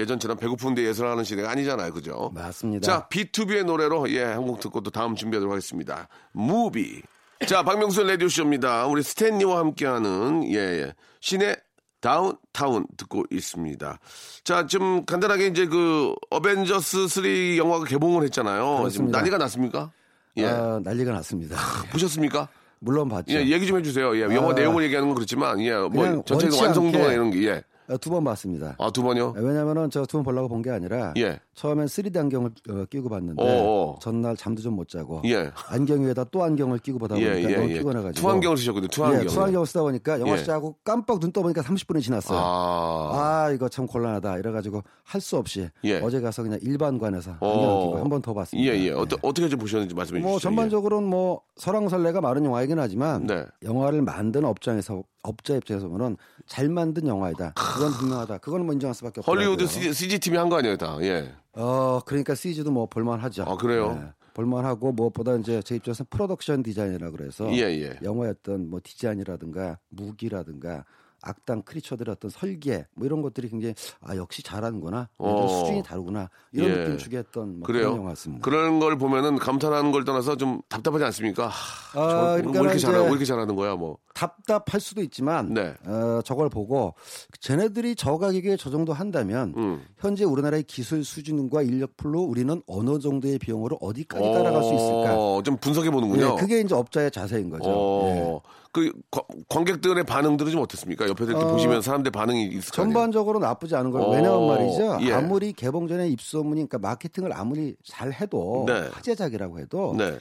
예전처럼 0.00 0.36
배고픈데 0.38 0.82
예술하는 0.84 1.24
시대가 1.24 1.50
아니잖아요, 1.50 1.92
그죠? 1.92 2.30
맞습니다. 2.34 2.84
자, 2.86 3.08
B2B의 3.08 3.64
노래로 3.64 4.10
예, 4.10 4.22
한 4.24 4.44
곡 4.44 4.60
듣고 4.60 4.80
또 4.80 4.90
다음 4.90 5.14
준비하도록 5.14 5.52
하겠습니다. 5.52 6.08
Movie. 6.32 7.02
자, 7.46 7.62
박명수 7.62 8.02
라디오쇼입니다. 8.02 8.86
우리 8.86 9.02
스탠리와 9.02 9.58
함께하는 9.60 10.44
예, 10.52 10.56
예. 10.58 10.94
씨네 11.20 11.56
다운타운 12.00 12.86
듣고 12.96 13.24
있습니다. 13.30 13.98
자, 14.44 14.66
좀 14.66 15.04
간단하게 15.04 15.46
이제 15.48 15.66
그 15.66 16.14
어벤져스 16.30 17.08
3 17.08 17.56
영화가 17.58 17.84
개봉을 17.84 18.24
했잖아요. 18.24 18.62
지금 18.64 18.78
그렇습니다. 18.78 19.18
난리가 19.18 19.38
났습니까? 19.38 19.92
예. 20.38 20.46
아, 20.46 20.80
난리가 20.82 21.12
났습니다. 21.12 21.56
보셨습니까? 21.92 22.48
물론 22.78 23.08
봤죠. 23.10 23.34
예, 23.34 23.46
얘기 23.46 23.66
좀 23.66 23.78
해주세요. 23.78 24.16
예, 24.16 24.22
영화 24.34 24.50
아. 24.50 24.54
내용을 24.54 24.82
얘기하는 24.84 25.08
건 25.08 25.14
그렇지만, 25.14 25.60
예, 25.60 25.72
뭐 25.74 25.90
그냥 25.90 26.22
전체적 26.24 26.58
원치 26.60 26.80
완성도나 26.80 27.12
이런 27.12 27.30
게, 27.30 27.46
예. 27.46 27.62
두 27.98 28.10
번 28.10 28.24
봤습니다. 28.24 28.76
아, 28.78 28.90
두 28.90 29.02
번요? 29.02 29.32
왜냐면은 29.36 29.90
저 29.90 30.04
두 30.06 30.18
번 30.18 30.24
보려고 30.24 30.48
본 30.48 30.62
게 30.62 30.70
아니라 30.70 31.14
예. 31.16 31.40
처음엔 31.60 31.84
3D 31.86 32.16
안경을 32.16 32.50
어, 32.70 32.84
끼고 32.88 33.10
봤는데 33.10 33.42
어어. 33.42 33.98
전날 34.00 34.34
잠도 34.34 34.62
좀 34.62 34.70
못 34.70 34.88
자고 34.88 35.20
예. 35.26 35.50
안경 35.68 36.06
위에다 36.06 36.24
또 36.30 36.42
안경을 36.42 36.78
끼고 36.78 36.98
보다 36.98 37.16
보니까 37.16 37.34
예, 37.38 37.42
예, 37.44 37.56
너무 37.56 37.68
예. 37.70 37.74
피곤해가지고 37.74 38.14
투안경을 38.26 38.56
쓰셨거든요, 38.56 38.88
투안경. 38.88 39.20
예, 39.22 39.26
투안경을 39.26 39.66
쓰다 39.66 39.82
보니까 39.82 40.20
영화 40.20 40.32
예. 40.34 40.38
시작하고 40.38 40.76
깜빡 40.84 41.20
눈 41.20 41.32
떠보니까 41.32 41.60
30분이 41.60 42.00
지났어요. 42.02 42.38
아. 42.38 43.10
아, 43.44 43.50
이거 43.50 43.68
참 43.68 43.86
곤란하다. 43.86 44.38
이래가지고 44.38 44.82
할 45.04 45.20
수 45.20 45.36
없이 45.36 45.68
예. 45.84 46.00
어제 46.00 46.20
가서 46.22 46.42
그냥 46.42 46.58
일반관에서 46.62 47.32
어. 47.40 47.52
안경을 47.52 47.80
끼고 47.86 47.98
한 47.98 48.08
번더 48.08 48.30
예, 48.30 48.34
봤습니다. 48.36 48.74
예. 48.78 48.90
어떠, 48.92 49.16
어떻게 49.20 49.48
좀 49.50 49.58
보셨는지 49.58 49.94
말씀해 49.94 50.20
주시죠. 50.20 50.28
뭐 50.28 50.36
예. 50.36 50.38
전반적으로는 50.40 51.06
뭐 51.10 51.42
설왕설래가 51.56 52.22
많은 52.22 52.44
영화이긴 52.46 52.78
하지만 52.78 53.26
네. 53.26 53.44
영화를 53.62 54.00
만드는 54.00 54.48
업장에서 54.48 55.02
업자 55.22 55.54
입장에서 55.56 55.88
보면 55.88 56.16
잘 56.46 56.70
만든 56.70 57.06
영화이다. 57.06 57.52
그건 57.54 57.90
분명하다. 57.92 58.38
그거는 58.38 58.64
뭐 58.64 58.72
인정할 58.72 58.94
수밖에 58.94 59.20
없고요. 59.20 59.34
헐리우드 59.36 59.66
CG, 59.66 60.18
팀이 60.20 60.38
한 60.38 60.48
거 60.48 60.56
아니에요, 60.56 60.78
다. 60.78 60.96
예. 61.02 61.30
어, 61.60 62.00
그러니까 62.04 62.34
CG도 62.34 62.70
뭐 62.70 62.86
볼만하죠. 62.86 63.44
아, 63.44 63.56
그래요? 63.56 63.94
네. 63.94 64.08
볼만하고 64.34 64.92
무엇보다 64.92 65.36
이제 65.36 65.60
제 65.62 65.76
입장에서 65.76 66.04
프로덕션 66.08 66.62
디자인이라 66.62 67.10
그래서 67.10 67.52
예, 67.52 67.62
예. 67.62 67.98
영화의 68.02 68.34
어떤 68.38 68.70
뭐 68.70 68.80
디자인이라든가 68.82 69.78
무기라든가 69.88 70.84
악당 71.22 71.62
크리처들의 71.62 72.12
어떤 72.12 72.30
설계 72.30 72.86
뭐 72.94 73.06
이런 73.06 73.22
것들이 73.22 73.48
굉장히 73.48 73.74
아 74.00 74.16
역시 74.16 74.42
잘하는구나 74.42 75.08
어. 75.18 75.48
수준이 75.48 75.82
다르구나 75.82 76.30
이런 76.52 76.70
예. 76.70 76.74
느낌 76.76 76.98
주게 76.98 77.18
했던 77.18 77.58
뭐? 77.58 77.66
그런 77.66 77.96
영화였습니다. 77.96 78.42
그런 78.42 78.78
걸 78.78 78.96
보면은 78.98 79.36
감탄하는 79.38 79.92
걸 79.92 80.04
떠나서 80.04 80.36
좀 80.36 80.60
답답하지 80.68 81.04
않습니까? 81.04 81.48
하, 81.48 82.00
아, 82.00 82.10
저, 82.10 82.34
왜 82.36 82.42
그러니까 82.42 82.60
이렇게 82.60 82.76
이제 82.76 82.86
잘하고, 82.86 83.04
왜 83.04 83.10
이렇게 83.10 83.24
잘하는 83.24 83.56
거야, 83.56 83.74
뭐. 83.76 83.98
답답할 84.14 84.80
수도 84.80 85.02
있지만 85.02 85.54
네. 85.54 85.74
어, 85.86 86.20
저걸 86.24 86.48
보고 86.50 86.94
쟤네들이 87.40 87.94
저 87.96 88.18
가격에 88.18 88.56
저 88.56 88.70
정도 88.70 88.92
한다면 88.92 89.54
음. 89.56 89.82
현재 89.98 90.24
우리나라의 90.24 90.64
기술 90.64 91.04
수준과 91.04 91.62
인력풀로 91.62 92.20
우리는 92.20 92.60
어느 92.66 92.98
정도의 92.98 93.38
비용으로 93.38 93.78
어디까지 93.80 94.32
따라갈 94.32 94.62
수 94.62 94.74
있을까? 94.74 95.16
어, 95.16 95.42
좀 95.42 95.56
분석해 95.56 95.90
보는군요. 95.90 96.36
예, 96.36 96.40
그게 96.40 96.60
이제 96.60 96.74
업자의 96.74 97.10
자세인 97.10 97.50
거죠. 97.50 98.02
예. 98.04 98.40
어, 98.70 98.72
그 98.72 98.92
과- 99.10 99.22
관객들의 99.48 100.04
반응들은 100.04 100.52
좀 100.52 100.60
어떻습니까? 100.62 101.08
옆에서 101.08 101.30
이렇게 101.32 101.44
어, 101.44 101.48
보시면 101.52 101.82
사람들 101.82 102.12
반응이 102.12 102.46
있을 102.48 102.72
거 102.72 102.82
아니에요? 102.82 102.94
전반적으로 102.94 103.38
나쁘지 103.40 103.74
않은 103.76 103.90
거예요. 103.90 104.06
어, 104.06 104.10
왜냐면 104.14 104.46
말이죠. 104.46 104.98
예. 105.02 105.12
아무리 105.12 105.52
개봉 105.52 105.88
전에 105.88 106.08
입소문이, 106.08 106.68
그러니까 106.68 106.78
마케팅을 106.78 107.32
아무리 107.32 107.74
잘 107.84 108.12
해도 108.12 108.64
네. 108.66 108.88
화제작이라고 108.92 109.58
해도 109.58 109.94
네. 109.98 110.18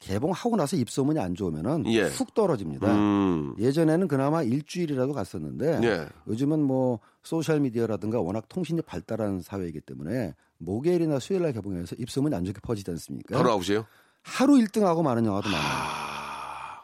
개봉하고 0.00 0.56
나서 0.56 0.76
입소문이 0.76 1.18
안 1.20 1.34
좋으면은 1.34 1.84
예. 1.86 2.02
훅 2.02 2.34
떨어집니다. 2.34 2.92
음. 2.92 3.54
예전에는 3.58 4.08
그나마 4.08 4.42
일주일이라도 4.42 5.12
갔었는데 5.14 5.80
예. 5.84 6.06
요즘은 6.28 6.60
뭐 6.60 6.98
소셜 7.22 7.60
미디어라든가 7.60 8.20
워낙 8.20 8.48
통신이 8.48 8.82
발달한 8.82 9.40
사회이기 9.40 9.80
때문에 9.80 10.34
목요일이나 10.58 11.18
수요일 11.18 11.44
날 11.44 11.52
개봉해서 11.52 11.96
입소문이 11.98 12.34
안 12.34 12.44
좋게 12.44 12.60
퍼지지 12.62 12.90
않습니까? 12.90 13.36
바로 13.38 13.52
아웃이에요? 13.52 13.86
하루 14.22 14.54
1등하고 14.54 15.02
많은 15.02 15.24
영화도 15.24 15.48
많아요. 15.48 16.15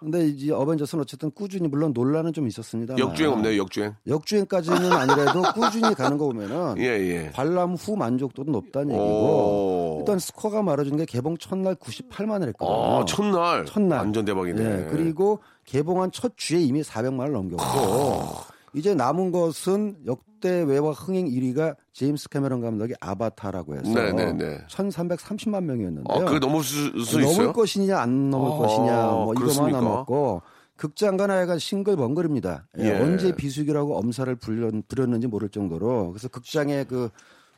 근데 0.02 0.26
이제 0.26 0.52
어벤져스는 0.52 1.02
어쨌든 1.02 1.30
꾸준히 1.30 1.68
물론 1.68 1.92
논란은 1.92 2.32
좀 2.32 2.47
있었습니다. 2.49 2.99
역주행 2.99 3.32
없네요, 3.32 3.56
역주행. 3.59 3.94
역주행까지는 4.06 4.92
아니라도 4.92 5.42
꾸준히 5.54 5.94
가는 5.94 6.18
거 6.18 6.26
보면은 6.26 6.75
예, 6.78 6.85
예. 6.85 7.30
관람 7.32 7.75
후 7.75 7.97
만족도도 7.97 8.50
높다는 8.50 8.94
오. 8.94 8.99
얘기고 8.99 9.97
일단 10.00 10.18
스코어가 10.18 10.62
말해주는 10.62 10.99
게 10.99 11.04
개봉 11.04 11.37
첫날 11.38 11.75
98만을 11.76 12.49
했거든요. 12.49 13.00
아, 13.00 13.04
첫날. 13.04 13.64
첫날. 13.64 13.99
완전 14.00 14.25
대박이네. 14.25 14.62
예, 14.64 14.87
그리고 14.90 15.38
개봉한 15.64 16.11
첫 16.12 16.32
주에 16.37 16.61
이미 16.61 16.82
400만을 16.82 17.30
넘겼고 17.30 18.51
이제 18.74 18.94
남은 18.94 19.32
것은 19.32 19.96
역대 20.06 20.62
외화 20.62 20.90
흥행 20.90 21.26
1위가 21.26 21.76
제임스 21.92 22.28
캐메런 22.30 22.60
감독의 22.60 22.96
아바타라고 23.00 23.74
해서 23.76 23.92
네, 23.92 24.12
네, 24.12 24.32
네. 24.32 24.58
1,330만 24.68 25.62
명이었는데요. 25.64 26.16
아, 26.22 26.24
그게 26.24 26.38
넘을 26.38 26.62
수, 26.62 26.90
수 27.04 27.18
넘을 27.18 27.32
있어요? 27.32 27.52
것이냐 27.52 27.98
안 27.98 28.30
넘을 28.30 28.50
아, 28.50 28.56
것이냐 28.56 29.02
뭐 29.06 29.34
그렇습니까? 29.34 29.68
이거만 29.78 29.84
남았고 29.92 30.42
극장과 30.76 31.26
나야가 31.26 31.58
싱글벙글입니다. 31.58 32.66
예, 32.80 32.84
예. 32.84 32.92
언제 33.00 33.34
비수기라고 33.36 33.96
엄살을 33.98 34.36
부렸, 34.36 34.72
부렸는지 34.88 35.26
모를 35.28 35.48
정도로 35.48 36.10
그래서 36.10 36.28
극장의 36.28 36.86
그 36.86 37.10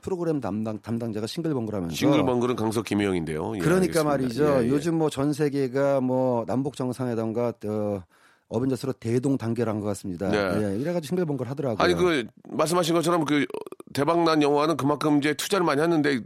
프로그램 0.02 0.40
담당 0.40 0.78
담당자가 0.82 1.26
싱글벙글하면서 1.26 1.94
싱글벙글은 1.96 2.56
강석 2.56 2.84
김혜영인데요. 2.84 3.54
예, 3.56 3.60
그러니까 3.60 4.00
알겠습니다. 4.00 4.04
말이죠. 4.04 4.44
예, 4.62 4.64
예. 4.66 4.68
요즘 4.68 4.96
뭐 4.98 5.08
전 5.08 5.32
세계가 5.32 6.00
뭐 6.02 6.44
남북 6.46 6.76
정상회담과 6.76 7.52
어, 7.66 8.02
어벤져스로 8.48 8.92
대동 8.94 9.36
단결한 9.38 9.80
것 9.80 9.86
같습니다. 9.88 10.28
네. 10.28 10.38
예, 10.38 10.76
이래가지고 10.78 11.06
싱글벙글 11.08 11.48
하더라고요. 11.50 11.82
아니 11.84 11.94
그 11.94 12.26
말씀하신 12.50 12.94
것처럼 12.94 13.24
그 13.24 13.46
대박난 13.92 14.42
영화는 14.42 14.76
그만큼 14.76 15.18
이제 15.18 15.34
투자를 15.34 15.64
많이 15.64 15.80
했는데 15.80 16.20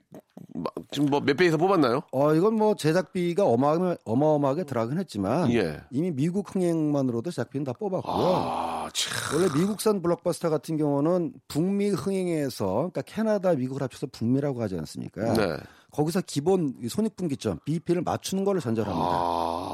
마- 0.55 0.71
지금 0.91 1.09
뭐 1.11 1.21
몇 1.21 1.37
배에서 1.37 1.57
뽑았나요? 1.57 2.01
어 2.13 2.35
이건 2.35 2.55
뭐 2.55 2.75
제작비가 2.75 3.45
어마어마, 3.45 3.95
어마어마하게 4.05 4.65
들어가긴 4.65 4.99
했지만 4.99 5.53
예. 5.53 5.81
이미 5.91 6.11
미국 6.11 6.55
흥행만으로도 6.55 7.31
제작비는 7.31 7.65
다 7.65 7.73
뽑았고요. 7.79 8.27
아, 8.27 8.89
참. 8.93 9.39
원래 9.39 9.49
미국산 9.55 10.03
블록버스터 10.03 10.51
같은 10.51 10.77
경우는 10.77 11.33
북미 11.49 11.91
흥행에서 11.91 12.67
그러니까 12.75 13.03
캐나다, 13.03 13.53
미국을 13.55 13.83
합쳐서 13.83 14.09
북미라고 14.13 14.61
하지 14.63 14.77
않습니까? 14.79 15.33
네. 15.35 15.57
거기서 15.93 16.21
기본 16.27 16.75
이 16.83 16.89
손익분기점 16.89 17.61
BEP를 17.65 18.03
맞추는 18.03 18.45
걸로 18.45 18.61
전제를 18.61 18.91
합니다. 18.91 19.09
아. 19.11 19.68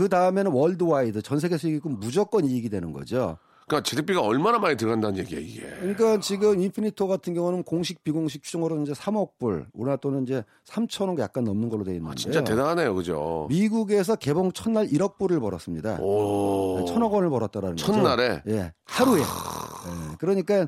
그 0.00 0.08
다음에는 0.08 0.50
worldwide 0.52 1.20
전 1.20 1.38
세계 1.38 1.58
수익이 1.58 1.78
무조건 1.84 2.46
이익이 2.46 2.70
되는 2.70 2.90
거죠. 2.94 3.36
그러니까 3.66 3.86
제작비가 3.86 4.22
얼마나 4.22 4.58
많이 4.58 4.74
들어간다는 4.74 5.18
얘기야 5.18 5.38
이게. 5.38 5.60
그러니까 5.78 6.18
지금 6.20 6.58
인피니티 6.58 6.93
워 6.93 7.06
같은 7.06 7.34
경우는 7.34 7.64
공식 7.64 8.02
비공식 8.02 8.42
추정으로는 8.42 8.84
이제 8.84 8.94
3억 8.94 9.32
불, 9.38 9.66
우리나라 9.74 9.98
돈은 9.98 10.22
이제 10.22 10.42
3천억 10.66 11.18
약간 11.18 11.44
넘는 11.44 11.68
걸로 11.68 11.84
돼 11.84 11.90
있는데. 11.96 12.12
아, 12.12 12.14
진짜 12.14 12.42
대단하네요, 12.42 12.94
그죠? 12.94 13.46
미국에서 13.50 14.16
개봉 14.16 14.52
첫날 14.52 14.86
1억 14.88 15.18
불을 15.18 15.38
벌었습니다. 15.38 15.98
오. 16.00 16.82
천억 16.88 17.12
원을 17.12 17.28
벌었다라는 17.28 17.76
거죠. 17.76 17.92
첫날에? 17.92 18.42
예, 18.48 18.72
하루에. 18.86 19.20
예, 19.20 20.16
그러니까 20.18 20.66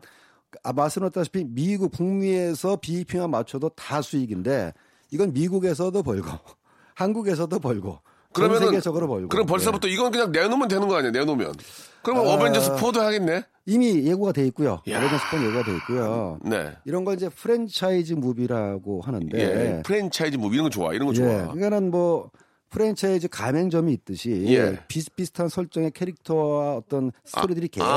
아, 0.63 0.75
말씀드렸다시피 0.75 1.45
미국 1.49 1.91
북미에서 1.91 2.77
BEP만 2.83 3.31
맞춰도 3.31 3.71
다 3.71 4.03
수익인데 4.03 4.75
이건 5.11 5.33
미국에서도 5.33 6.03
벌고 6.03 6.29
한국에서도 6.97 7.59
벌고 7.59 7.93
전 7.93 8.12
그러면은 8.33 8.69
세계적으로 8.69 9.09
벌고. 9.09 9.29
그럼 9.29 9.45
예. 9.45 9.47
벌써부터 9.47 9.89
이건 9.89 10.11
그냥 10.11 10.33
내놓으면 10.33 10.69
되는 10.69 10.89
거 10.89 10.97
아니에요? 10.97 11.11
내놓으면. 11.13 11.55
그러면 12.03 12.27
아. 12.27 12.33
어벤져스 12.35 12.73
4도 12.73 12.99
하겠네. 12.99 13.45
이미 13.67 14.05
예고가 14.05 14.33
돼 14.33 14.45
있고요. 14.47 14.81
야. 14.89 14.99
어벤져스 14.99 15.25
편 15.31 15.45
예고가 15.45 15.63
돼 15.65 15.77
있고요. 15.77 16.39
네. 16.45 16.73
이런 16.85 17.05
걸 17.05 17.15
이제 17.15 17.29
franchise 17.29 18.15
movie라고 18.15 19.03
하는데 19.03 19.39
예. 19.39 19.83
프랜차이즈 19.83 20.37
뭐 20.37 20.53
이런 20.53 20.65
거 20.65 20.71
좋아. 20.71 20.93
이런 20.93 21.07
거 21.07 21.13
좋아. 21.13 21.27
예, 21.29 21.37
그러니까는 21.53 21.91
뭐 21.91 22.31
프랜차이즈 22.73 23.29
가맹점이 23.29 23.93
있듯이 23.93 24.45
예. 24.49 24.81
비슷비슷한 24.89 25.49
설정의 25.49 25.91
캐릭터와 25.93 26.77
어떤 26.77 27.13
스토리들이 27.25 27.69
계속 27.69 27.87
아, 27.87 27.91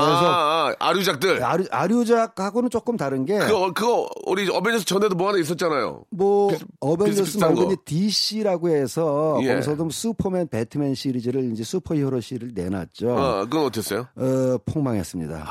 아, 0.68 0.74
아류작들. 0.78 1.42
아류, 1.42 1.64
아류작하고는 1.70 2.68
조금 2.70 2.96
다른 2.98 3.24
게 3.24 3.38
그거 3.38 3.72
그거 3.72 4.08
우리 4.26 4.48
어벤져스 4.48 4.84
전에도 4.84 5.14
뭐 5.16 5.28
하나 5.28 5.38
있었잖아요. 5.38 6.04
뭐 6.10 6.48
비슷- 6.50 6.66
어벤져스 6.80 7.38
말고 7.38 7.54
거. 7.56 7.64
이제 7.72 7.76
DC라고 7.86 8.68
해서 8.68 9.38
예. 9.42 9.48
거기서도 9.54 9.88
슈퍼맨, 9.88 10.48
배트맨 10.48 10.94
시리즈를 10.94 11.50
이제 11.52 11.64
슈퍼히어로 11.64 12.20
시리즈를 12.20 12.52
내놨죠. 12.54 13.10
어, 13.16 13.44
그건 13.44 13.64
어땠어요? 13.64 14.06
어, 14.14 14.58
폭망했습니다. 14.66 15.44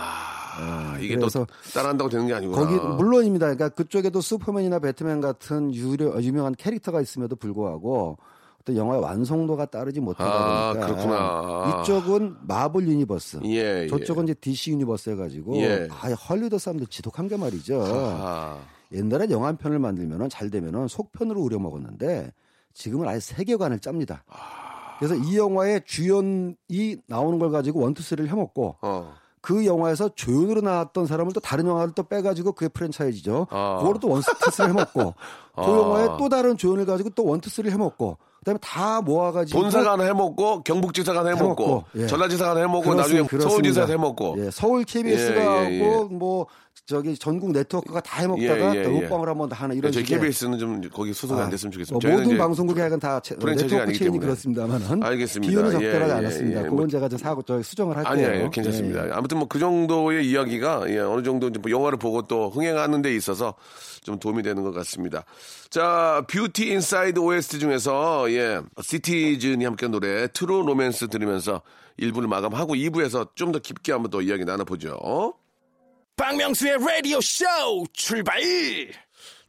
아, 0.57 0.97
이게 1.01 1.15
그래서 1.15 1.45
또 1.45 1.71
따라한다고 1.73 2.09
되는 2.09 2.27
게 2.27 2.33
아니구나. 2.33 2.57
거기 2.61 2.75
물론입니다. 2.75 3.45
그러니까 3.47 3.69
그쪽에도 3.69 4.21
슈퍼맨이나 4.21 4.79
배트맨 4.79 5.19
같은 5.19 5.73
유료, 5.73 6.21
유명한 6.21 6.53
캐릭터가 6.55 7.01
있음에도 7.01 7.35
불구하고 7.35 8.17
어떤 8.65 8.75
영화의 8.75 9.01
완성도가 9.01 9.65
따르지 9.67 9.99
못하다 9.99 10.29
아, 10.29 10.73
보니까 10.73 10.87
그렇구나. 10.87 11.81
이쪽은 11.83 12.35
마블 12.41 12.87
유니버스, 12.87 13.41
예, 13.45 13.83
예. 13.83 13.87
저쪽은 13.87 14.23
이제 14.23 14.33
DC 14.33 14.71
유니버스 14.71 15.11
해가지고 15.11 15.57
예. 15.57 15.87
아, 15.91 16.11
헐리우드 16.11 16.57
사람들 16.57 16.87
지독한 16.87 17.27
게 17.27 17.37
말이죠. 17.37 17.83
아, 17.85 18.57
옛날에 18.91 19.29
영화 19.29 19.49
한 19.49 19.57
편을 19.57 19.77
만들면은 19.77 20.29
잘 20.29 20.49
되면은 20.49 20.87
속편으로 20.87 21.39
우려 21.39 21.59
먹었는데 21.59 22.33
지금은 22.73 23.07
아예 23.07 23.19
세계관을 23.19 23.79
짭니다. 23.79 24.23
그래서 24.97 25.13
이 25.13 25.37
영화의 25.37 25.81
주연이 25.85 26.55
나오는 27.05 27.37
걸 27.37 27.51
가지고 27.51 27.81
원투 27.81 28.01
쓰리를 28.01 28.29
해먹고 28.31 28.77
어. 28.81 29.13
그 29.45 29.63
영화에서 29.63 30.09
조연으로 30.15 30.61
나왔던 30.61 31.05
사람을 31.05 31.31
또 31.33 31.39
다른 31.39 31.67
영화를 31.67 31.93
또 31.93 32.01
빼가지고 32.01 32.53
그게 32.53 32.67
프랜차이즈죠. 32.67 33.45
아. 33.51 33.77
그거를 33.79 33.99
또 34.01 34.09
원투쓰리를 34.09 34.69
해먹고 34.71 35.13
그 35.53 35.61
아. 35.61 35.67
영화에 35.67 36.07
또 36.17 36.29
다른 36.29 36.57
조연을 36.57 36.87
가지고 36.87 37.11
또 37.11 37.25
원투쓰리를 37.25 37.71
해먹고 37.71 38.17
그다음에 38.45 38.59
다 38.61 39.01
모아가지고 39.01 39.59
본사가 39.59 39.93
하나 39.93 40.03
해먹고 40.03 40.61
경북지사가 40.61 41.21
하나 41.21 41.29
해먹고, 41.29 41.63
해먹고, 41.63 41.83
예. 41.95 42.07
전라지사가 42.07 42.51
하나 42.51 42.59
해먹고 42.61 42.81
그렇습니다. 42.81 43.01
나중에 43.03 43.27
그렇습니다. 43.27 43.49
서울지사가 43.49 43.87
해먹고 43.87 44.35
예, 44.37 44.51
서울 44.51 44.83
KBS가 44.83 45.65
예, 45.65 45.71
예, 45.71 45.79
예. 45.79 45.83
하고 45.83 46.05
뭐 46.09 46.45
저기 46.87 47.17
전국 47.17 47.51
네트워크가 47.51 47.99
다 47.99 48.21
해먹다가 48.21 48.75
예, 48.75 48.79
예, 48.79 48.83
또 48.83 48.91
예. 48.93 49.05
옥방을 49.05 49.27
한번 49.27 49.49
다 49.49 49.55
하는 49.63 49.75
이런 49.75 49.91
저희 49.91 50.03
식의 50.05 50.19
KBS는 50.19 50.59
좀 50.59 50.81
거기 50.93 51.13
소송이 51.13 51.41
안 51.41 51.49
됐으면 51.49 51.71
좋겠습니다. 51.71 52.07
뭐 52.07 52.17
모든 52.19 52.37
방송국이 52.37 52.79
약간 52.79 52.99
다 52.99 53.19
네트워크 53.19 53.91
체인이. 53.93 54.19
그렇습니다만은 54.19 55.01
알겠습니다. 55.01 55.51
예, 55.51 55.71
적절하지 55.71 56.11
예, 56.11 56.15
않았습니다. 56.15 56.59
예. 56.59 56.63
그건 56.63 56.75
뭐- 56.77 56.87
제가 56.87 57.09
좀 57.09 57.17
사고 57.17 57.41
저 57.41 57.59
수정을 57.63 57.97
할게요. 57.97 58.11
아니에요, 58.13 58.29
아니에요. 58.29 58.49
괜찮습니다. 58.51 59.07
예. 59.07 59.11
아무튼 59.13 59.39
뭐 59.39 59.47
그 59.47 59.57
정도의 59.57 60.29
이야기가 60.29 60.83
예, 60.89 60.99
어느 60.99 61.23
정도 61.23 61.47
이제 61.47 61.57
뭐 61.59 61.71
영화를 61.71 61.97
보고 61.97 62.21
또 62.21 62.51
흥행하는 62.51 63.01
데 63.01 63.15
있어서 63.15 63.55
좀 64.03 64.19
도움이 64.19 64.43
되는 64.43 64.61
것 64.61 64.71
같습니다. 64.71 65.23
자, 65.71 66.23
뷰티 66.29 66.69
인사이드 66.69 67.17
OST 67.19 67.57
중에서 67.57 68.31
예, 68.31 68.61
시티즌이 68.79 69.65
함께 69.65 69.87
한 69.87 69.91
노래 69.91 70.27
True 70.27 70.61
Romance 70.61 71.07
들으면서 71.07 71.63
1부를 71.99 72.27
마감하고 72.27 72.75
2부에서 72.75 73.29
좀 73.33 73.51
더 73.51 73.57
깊게 73.57 73.91
한번 73.91 74.11
또 74.11 74.21
이야기 74.21 74.45
나눠보죠. 74.45 75.33
박명수의 76.15 76.77
라디오 76.79 77.19
쇼 77.21 77.45
출발 77.93 78.39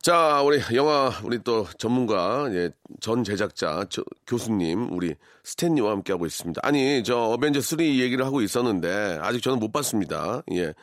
자, 0.03 0.41
우리 0.43 0.61
영화 0.75 1.13
우리 1.25 1.43
또 1.43 1.67
전문가 1.79 2.49
예, 2.53 2.71
전 3.01 3.25
제작자 3.25 3.87
저, 3.89 4.05
교수님 4.27 4.93
우리 4.93 5.15
스탠리와 5.43 5.91
함께 5.91 6.13
하고 6.13 6.27
있습니다. 6.27 6.61
아니 6.63 7.03
저 7.03 7.17
어벤져 7.17 7.61
3 7.61 7.81
얘기를 7.81 8.25
하고 8.25 8.41
있었는데 8.41 9.19
아직 9.21 9.43
저는 9.43 9.59
못 9.59 9.73
봤습니다. 9.73 10.43
예. 10.53 10.75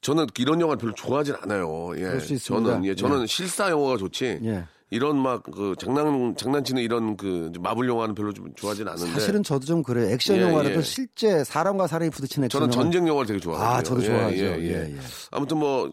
저는 0.00 0.26
이런 0.38 0.60
영화 0.60 0.74
를 0.74 0.78
별로 0.78 0.92
좋아하진 0.94 1.36
않아요. 1.40 1.92
예. 1.96 2.00
그럴 2.00 2.20
수 2.20 2.34
있습니다. 2.34 2.70
저는 2.70 2.84
예, 2.84 2.94
저는 2.96 3.26
실사 3.28 3.70
영화가 3.70 3.98
좋지. 3.98 4.40
예. 4.42 4.64
이런 4.92 5.16
막 5.16 5.42
그 5.42 5.74
장난 5.78 6.34
장난치는 6.36 6.82
이런 6.82 7.16
그 7.16 7.50
마블 7.60 7.88
영화는 7.88 8.14
별로 8.14 8.32
좀 8.32 8.52
좋아하진 8.54 8.86
않는데. 8.86 9.10
사실은 9.12 9.42
저도 9.42 9.64
좀 9.64 9.82
그래요. 9.82 10.10
액션 10.12 10.36
예, 10.36 10.42
영화라도 10.42 10.76
예. 10.76 10.82
실제 10.82 11.42
사람과 11.44 11.86
사람이 11.86 12.10
부딪히는 12.10 12.46
액션 12.46 12.60
저는 12.60 12.72
영화. 12.74 12.82
전쟁 12.84 13.08
영화를 13.08 13.26
되게 13.26 13.40
좋아하거든요. 13.40 13.78
아, 13.78 13.82
저도 13.82 14.02
예, 14.02 14.06
좋아하죠. 14.06 14.36
예, 14.36 14.58
예. 14.60 14.68
예, 14.90 14.94
예. 14.94 14.98
아무튼 15.30 15.58
뭐. 15.58 15.90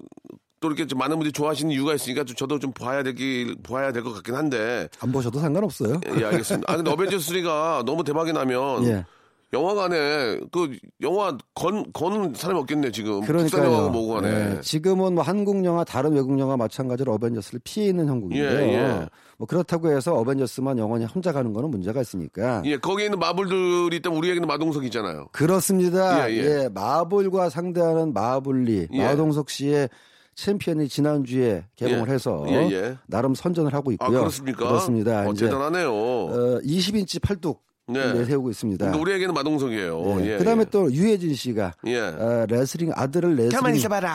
또 0.61 0.67
이렇게 0.67 0.85
좀 0.85 0.99
많은 0.99 1.15
분들이 1.15 1.31
좋아하시는 1.31 1.71
이유가 1.71 1.93
있으니까 1.95 2.25
좀 2.25 2.35
저도 2.35 2.59
좀 2.59 2.73
봐야 2.73 3.01
되길 3.01 3.55
봐야 3.63 3.93
될 3.93 4.03
것 4.03 4.11
같긴 4.11 4.35
한데 4.35 4.89
안 4.99 5.09
보셔도 5.13 5.39
상관없어요. 5.39 6.01
예, 6.19 6.25
알겠습니다. 6.25 6.69
아 6.69 6.75
근데 6.75 6.91
어벤져스 6.91 7.31
3가 7.31 7.85
너무 7.85 8.03
대박이 8.03 8.33
나면 8.33 8.83
예. 8.83 9.05
영화관에 9.51 10.39
그 10.51 10.77
영화 11.01 11.35
건 11.55 11.85
거는 11.91 12.33
사람이 12.35 12.59
없겠네 12.59 12.91
지금. 12.91 13.21
그러니까요. 13.21 13.65
영화가 13.65 13.89
뭐고 13.89 14.13
간에. 14.15 14.57
예, 14.57 14.61
지금은 14.61 15.15
뭐 15.15 15.23
한국 15.23 15.65
영화 15.65 15.83
다른 15.83 16.13
외국 16.13 16.37
영화 16.39 16.55
마찬가지로 16.55 17.13
어벤져스를 17.13 17.61
피해 17.63 17.87
있는 17.87 18.07
형국인데요. 18.07 18.61
예, 18.61 18.73
예. 18.73 19.07
뭐 19.37 19.47
그렇다고 19.47 19.91
해서 19.91 20.13
어벤져스만 20.13 20.77
영원히 20.77 21.05
혼자 21.05 21.31
가는 21.31 21.51
거는 21.51 21.71
문제가 21.71 22.01
있으니까. 22.01 22.61
예, 22.65 22.77
거기에 22.77 23.05
있는 23.05 23.17
마블들이 23.17 23.97
있다면 23.97 24.17
우리에게는 24.19 24.47
마동석 24.47 24.85
있잖아요. 24.85 25.27
그렇습니다. 25.31 26.29
예, 26.29 26.35
예, 26.35 26.43
예. 26.63 26.69
마블과 26.69 27.49
상대하는 27.49 28.13
마블리 28.13 28.87
예. 28.91 29.03
마동석 29.03 29.49
씨의 29.49 29.89
챔피언이 30.35 30.87
지난주에 30.87 31.65
개봉을 31.75 32.07
예. 32.07 32.13
해서 32.13 32.45
예, 32.47 32.69
예. 32.71 32.97
나름 33.07 33.33
선전을 33.33 33.73
하고 33.73 33.89
아 33.89 33.93
있고요. 33.93 34.19
그렇습니까? 34.19 34.67
그렇습니다. 34.67 35.27
어, 35.27 35.33
대단하네요. 35.33 35.91
어, 35.91 36.59
20인치 36.63 37.21
팔뚝 37.21 37.61
네. 37.89 38.13
내세우고 38.13 38.49
있습니다. 38.51 38.85
그러니까 38.85 39.01
우리에게는 39.01 39.33
마동석이에요. 39.33 40.21
예. 40.21 40.33
예, 40.33 40.37
그다음에 40.37 40.61
예. 40.61 40.65
또 40.69 40.91
유해진 40.91 41.33
씨가 41.33 41.73
예. 41.87 41.99
어, 41.99 42.45
레슬링 42.47 42.91
아들을 42.93 43.31
레슬링 43.31 43.49
가만히 43.51 43.77
있어봐라. 43.77 44.13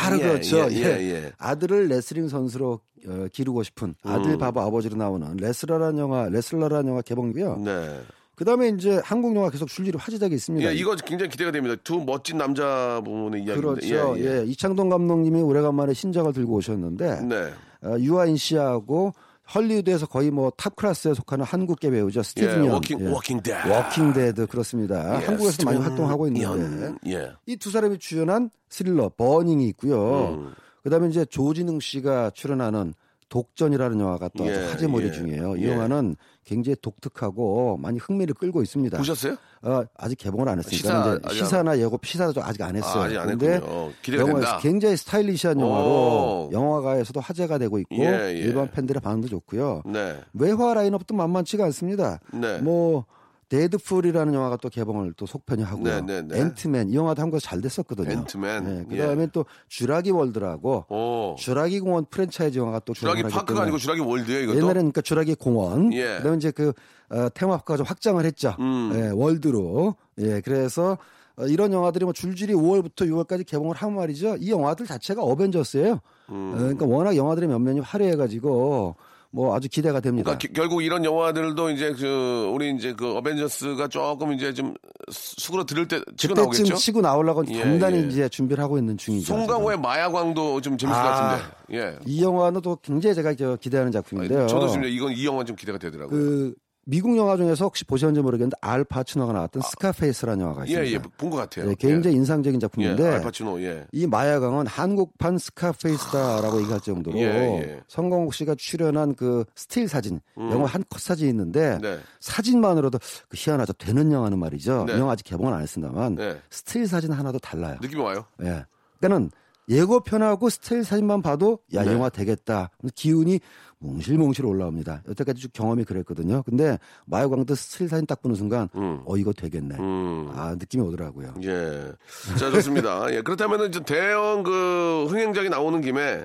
바로 0.00 0.18
예, 0.18 0.22
그렇죠. 0.22 0.68
예, 0.70 0.76
예, 0.76 1.10
예. 1.10 1.32
아들을 1.38 1.88
레슬링 1.88 2.28
선수로 2.28 2.80
어, 3.08 3.26
기르고 3.32 3.62
싶은 3.62 3.94
아들 4.02 4.32
음. 4.32 4.38
바보 4.38 4.60
아버지로 4.60 4.96
나오는 4.96 5.36
레슬러라는 5.36 5.98
영화 5.98 6.28
레슬러라는 6.28 6.90
영화 6.90 7.02
개봉이고요. 7.02 7.62
네. 7.64 8.00
그다음에 8.36 8.68
이제 8.68 9.00
한국 9.02 9.34
영화 9.34 9.48
계속 9.48 9.66
줄줄이 9.68 9.96
화제작이 9.96 10.34
있습니다. 10.34 10.68
예, 10.68 10.74
이거 10.74 10.94
굉장히 10.96 11.30
기대가 11.30 11.50
됩니다. 11.50 11.74
두 11.82 11.98
멋진 12.04 12.36
남자분의 12.36 13.44
이야기입니다. 13.44 13.54
그렇죠. 13.54 14.18
예, 14.18 14.22
예. 14.22 14.40
예, 14.40 14.44
이창동 14.44 14.90
감독님이 14.90 15.40
오래간만에 15.40 15.94
신작을 15.94 16.32
들고 16.34 16.56
오셨는데 16.56 17.20
네. 17.22 17.52
어, 17.82 17.96
유아인 17.98 18.36
씨하고 18.36 19.12
헐리우드에서 19.54 20.06
거의 20.06 20.30
뭐 20.30 20.50
탑 20.56 20.74
클래스에 20.76 21.14
속하는 21.14 21.44
한국계 21.44 21.90
배우죠. 21.90 22.22
스티븐 22.22 22.64
예, 22.64 22.68
연. 22.68 22.80
워킹- 22.80 23.00
예. 23.00 23.10
워킹 23.10 23.42
데드. 23.42 23.68
워킹 23.68 24.12
데드 24.12 24.46
그렇습니다. 24.46 25.20
예, 25.22 25.26
한국에서 25.26 25.64
많이 25.64 25.78
활동하고 25.78 26.26
있는데 26.28 26.44
연. 26.44 26.98
예. 27.06 27.32
이두 27.46 27.70
사람이 27.70 27.98
출연한 27.98 28.50
스릴러 28.68 29.10
버닝이 29.16 29.68
있고요. 29.68 30.34
음. 30.38 30.52
그다음에 30.82 31.08
이제 31.08 31.24
조진웅 31.24 31.80
씨가 31.80 32.30
출연하는 32.30 32.94
독전이라는 33.28 33.98
영화가 34.00 34.30
또 34.36 34.44
아주 34.44 34.52
예, 34.52 34.66
화제몰이 34.70 35.08
예, 35.08 35.12
중이에요. 35.12 35.56
이 35.56 35.64
예. 35.64 35.72
영화는 35.72 36.16
굉장히 36.44 36.76
독특하고 36.80 37.76
많이 37.76 37.98
흥미를 37.98 38.34
끌고 38.34 38.62
있습니다. 38.62 38.96
보셨어요? 38.98 39.36
어, 39.62 39.82
아직 39.96 40.16
개봉을 40.16 40.48
안 40.48 40.58
했으니까 40.58 41.18
시사, 41.24 41.32
시사 41.34 41.62
나 41.64 41.78
예고 41.78 41.98
시사도 42.02 42.40
아직 42.42 42.62
안 42.62 42.76
했어요. 42.76 43.02
아, 43.02 43.06
아직 43.06 43.18
안 43.18 43.26
근데 43.28 43.54
했군요. 43.54 43.90
기대가 44.02 44.22
영화 44.22 44.34
된다. 44.34 44.58
굉장히 44.62 44.96
스타일리시한 44.96 45.58
오. 45.58 45.60
영화로 45.62 46.50
영화가에서도 46.52 47.18
화제가 47.20 47.58
되고 47.58 47.78
있고 47.80 47.96
예, 47.96 48.28
예. 48.28 48.38
일반 48.38 48.70
팬들의 48.70 49.00
반응도 49.00 49.28
좋고요. 49.28 49.82
네. 49.86 50.20
외화 50.34 50.74
라인업도 50.74 51.14
만만치가 51.16 51.64
않습니다. 51.64 52.20
네. 52.32 52.58
뭐 52.58 53.06
데드풀이라는 53.48 54.34
영화가 54.34 54.56
또 54.56 54.68
개봉을 54.68 55.14
또 55.16 55.26
속편이 55.26 55.62
하고요. 55.62 56.00
네, 56.00 56.00
네, 56.00 56.22
네. 56.22 56.40
앤트맨 56.40 56.90
이 56.90 56.96
영화도 56.96 57.22
한국에서 57.22 57.46
잘 57.46 57.60
됐었거든요. 57.60 58.10
앤트맨. 58.10 58.64
네, 58.64 58.96
그다음에 58.96 59.22
예. 59.22 59.28
또 59.32 59.44
주라기 59.68 60.10
월드라고 60.10 60.86
오. 60.88 61.36
주라기 61.38 61.80
공원 61.80 62.06
프랜차이즈 62.06 62.58
영화가 62.58 62.80
또 62.80 62.92
주라기 62.92 63.22
파크가 63.22 63.62
아니고 63.62 63.78
주라기 63.78 64.00
월드예요, 64.00 64.42
이것도? 64.42 64.56
옛날에는 64.56 64.74
그러니까 64.74 65.00
주라기 65.00 65.34
공원. 65.36 65.92
예. 65.92 66.16
그다음에 66.16 66.36
이제 66.38 66.50
그 66.50 66.72
어, 67.08 67.28
테마파크가 67.32 67.76
좀 67.76 67.86
확장을 67.86 68.24
했죠. 68.24 68.56
음. 68.58 68.92
예, 68.94 69.10
월드로. 69.10 69.94
예, 70.18 70.40
그래서 70.40 70.98
어, 71.36 71.46
이런 71.46 71.72
영화들이 71.72 72.04
뭐 72.04 72.12
줄줄이 72.12 72.52
5월부터 72.52 73.08
6월까지 73.08 73.46
개봉을 73.46 73.76
하면 73.76 73.96
말이죠. 73.96 74.36
이 74.40 74.50
영화들 74.50 74.86
자체가 74.86 75.22
어벤져스예요. 75.22 76.00
음. 76.30 76.52
어, 76.54 76.58
그러니까 76.58 76.86
워낙 76.86 77.16
영화들의 77.16 77.48
면면이 77.48 77.80
화려해가지고 77.80 78.96
뭐 79.36 79.54
아주 79.54 79.68
기대가 79.68 80.00
됩니다. 80.00 80.24
그러니까 80.30 80.38
기- 80.38 80.52
결국 80.54 80.82
이런 80.82 81.04
영화들도 81.04 81.68
이제 81.70 81.92
그 81.92 82.50
우리 82.54 82.74
이제 82.74 82.94
그 82.94 83.14
어벤져스가 83.18 83.86
조금 83.88 84.32
이제 84.32 84.54
좀 84.54 84.72
수그러 85.10 85.66
들을 85.66 85.86
때 85.86 86.00
치고 86.16 86.32
나오겠죠. 86.32 86.74
치고 86.76 87.02
나오려고 87.02 87.44
예, 87.50 87.60
단단히 87.60 87.98
예. 87.98 88.06
이제 88.08 88.28
준비를 88.30 88.64
하고 88.64 88.78
있는 88.78 88.96
중이죠. 88.96 89.26
송강호의 89.26 89.78
마약왕도 89.78 90.62
좀 90.62 90.78
재밌을 90.78 91.02
것 91.02 91.06
아, 91.06 91.12
같은데. 91.12 91.54
예. 91.78 91.98
이 92.06 92.22
영화는 92.22 92.62
또 92.62 92.76
굉장히 92.80 93.14
제가 93.14 93.34
저 93.34 93.56
기대하는 93.56 93.92
작품인데요. 93.92 94.46
저도 94.46 94.68
지금 94.68 94.84
이건 94.86 95.12
이 95.12 95.26
영화 95.26 95.44
좀 95.44 95.54
기대가 95.54 95.76
되더라고요. 95.76 96.18
그 96.18 96.54
미국 96.88 97.16
영화 97.16 97.36
중에서 97.36 97.64
혹시 97.64 97.84
보셨는지 97.84 98.22
모르겠는데 98.22 98.56
알 98.60 98.84
파치노가 98.84 99.32
나왔던 99.32 99.60
스카페이스라는 99.62 100.40
영화가 100.40 100.62
아. 100.62 100.64
예, 100.68 100.84
있습니다. 100.84 100.92
예, 101.04 101.16
본 101.18 101.30
것 101.30 101.36
같아요. 101.36 101.68
예, 101.68 101.74
굉장히 101.74 102.14
인상적인 102.14 102.58
예, 102.58 102.60
작품인데 102.60 103.02
예, 103.02 103.08
알 103.08 103.20
파치노, 103.22 103.60
예. 103.62 103.86
이 103.90 104.06
마약왕은 104.06 104.68
한국판 104.68 105.36
스카페이스다라고 105.38 106.60
얘기할 106.60 106.80
정도로 106.80 107.18
예, 107.18 107.24
예. 107.24 107.82
송강호 107.88 108.32
씨가 108.34 108.54
출연한 108.56 109.14
그 109.16 109.44
스틸 109.56 109.88
사진, 109.88 110.20
영화 110.38 110.66
한 110.66 110.84
컷 110.88 111.00
사진이 111.00 111.28
있는데 111.30 111.74
음. 111.74 111.80
네. 111.80 111.98
사진만으로도 112.20 112.98
그 113.28 113.36
희한하죠. 113.36 113.72
되는 113.72 114.12
영화는 114.12 114.38
말이죠. 114.38 114.84
네. 114.86 114.94
이 114.94 115.00
영화 115.00 115.12
아직 115.14 115.24
개봉은 115.24 115.52
안 115.52 115.62
했습니다만 115.62 116.14
네. 116.14 116.40
스틸 116.50 116.86
사진 116.86 117.10
하나도 117.10 117.40
달라요. 117.40 117.78
느낌이 117.82 118.00
와요. 118.00 118.24
예. 118.42 118.64
그러니까는 119.00 119.30
예고편하고 119.68 120.48
스틸 120.48 120.84
사진만 120.84 121.22
봐도 121.22 121.58
야 121.74 121.82
네. 121.84 121.92
영화 121.92 122.08
되겠다. 122.08 122.70
기운이 122.94 123.40
몽실몽실 123.78 124.46
올라옵니다. 124.46 125.02
여태까지 125.08 125.42
쭉 125.42 125.52
경험이 125.52 125.84
그랬거든요. 125.84 126.42
근데 126.44 126.78
마약왕도 127.06 127.54
스틸 127.54 127.88
사진 127.88 128.06
딱 128.06 128.22
보는 128.22 128.34
순간 128.36 128.68
어 129.04 129.16
이거 129.16 129.32
되겠네. 129.32 129.76
음. 129.78 130.30
아 130.34 130.54
느낌이 130.54 130.82
오더라고요. 130.84 131.34
예. 131.42 131.92
자, 132.38 132.50
좋습니다. 132.50 133.06
예. 133.14 133.22
그렇다면은 133.22 133.68
이제 133.68 133.80
대형 133.80 134.42
그 134.42 135.06
흥행작이 135.08 135.48
나오는 135.50 135.80
김에 135.80 136.24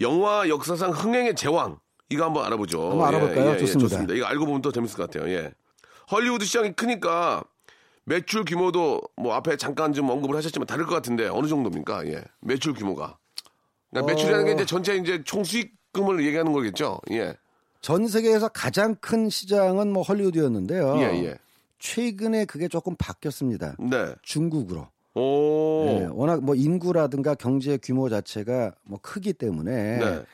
영화 0.00 0.48
역사상 0.48 0.90
흥행의 0.90 1.34
제왕. 1.34 1.78
이거 2.10 2.24
한번 2.24 2.46
알아보죠. 2.46 2.90
한번 2.90 3.06
알아볼까요? 3.08 3.58
좋습니다. 3.58 4.14
이거 4.14 4.24
알고 4.24 4.46
보면 4.46 4.62
또 4.62 4.72
재밌을 4.72 4.96
것 4.96 5.10
같아요. 5.10 5.30
예. 5.30 5.52
헐리우드 6.10 6.44
시장이 6.46 6.72
크니까 6.72 7.44
매출 8.08 8.44
규모도 8.44 9.02
뭐 9.16 9.34
앞에 9.34 9.56
잠깐 9.56 9.92
좀 9.92 10.08
언급을 10.08 10.34
하셨지만 10.36 10.66
다를 10.66 10.86
것 10.86 10.94
같은데 10.94 11.28
어느 11.28 11.46
정도입니까? 11.46 12.06
예. 12.06 12.22
매출 12.40 12.72
규모가. 12.72 13.18
그러니까 13.90 14.12
매출이라는 14.12 14.46
게 14.46 14.52
이제 14.52 14.64
전체 14.64 14.96
이제 14.96 15.22
총 15.24 15.44
수익금을 15.44 16.24
얘기하는 16.24 16.52
거겠죠. 16.52 17.00
예. 17.10 17.34
전 17.82 18.08
세계에서 18.08 18.48
가장 18.48 18.96
큰 18.96 19.28
시장은 19.28 19.92
뭐 19.92 20.02
헐리우드였는데요. 20.02 20.96
예, 21.00 21.24
예. 21.24 21.38
최근에 21.78 22.46
그게 22.46 22.66
조금 22.66 22.96
바뀌었습니다. 22.96 23.76
네. 23.78 24.14
중국으로. 24.22 24.88
오. 25.14 25.84
예, 25.86 26.08
워낙 26.10 26.42
뭐 26.42 26.54
인구라든가 26.54 27.34
경제 27.34 27.76
규모 27.76 28.08
자체가 28.08 28.72
뭐 28.84 28.98
크기 29.02 29.32
때문에 29.34 29.98
네. 29.98 30.24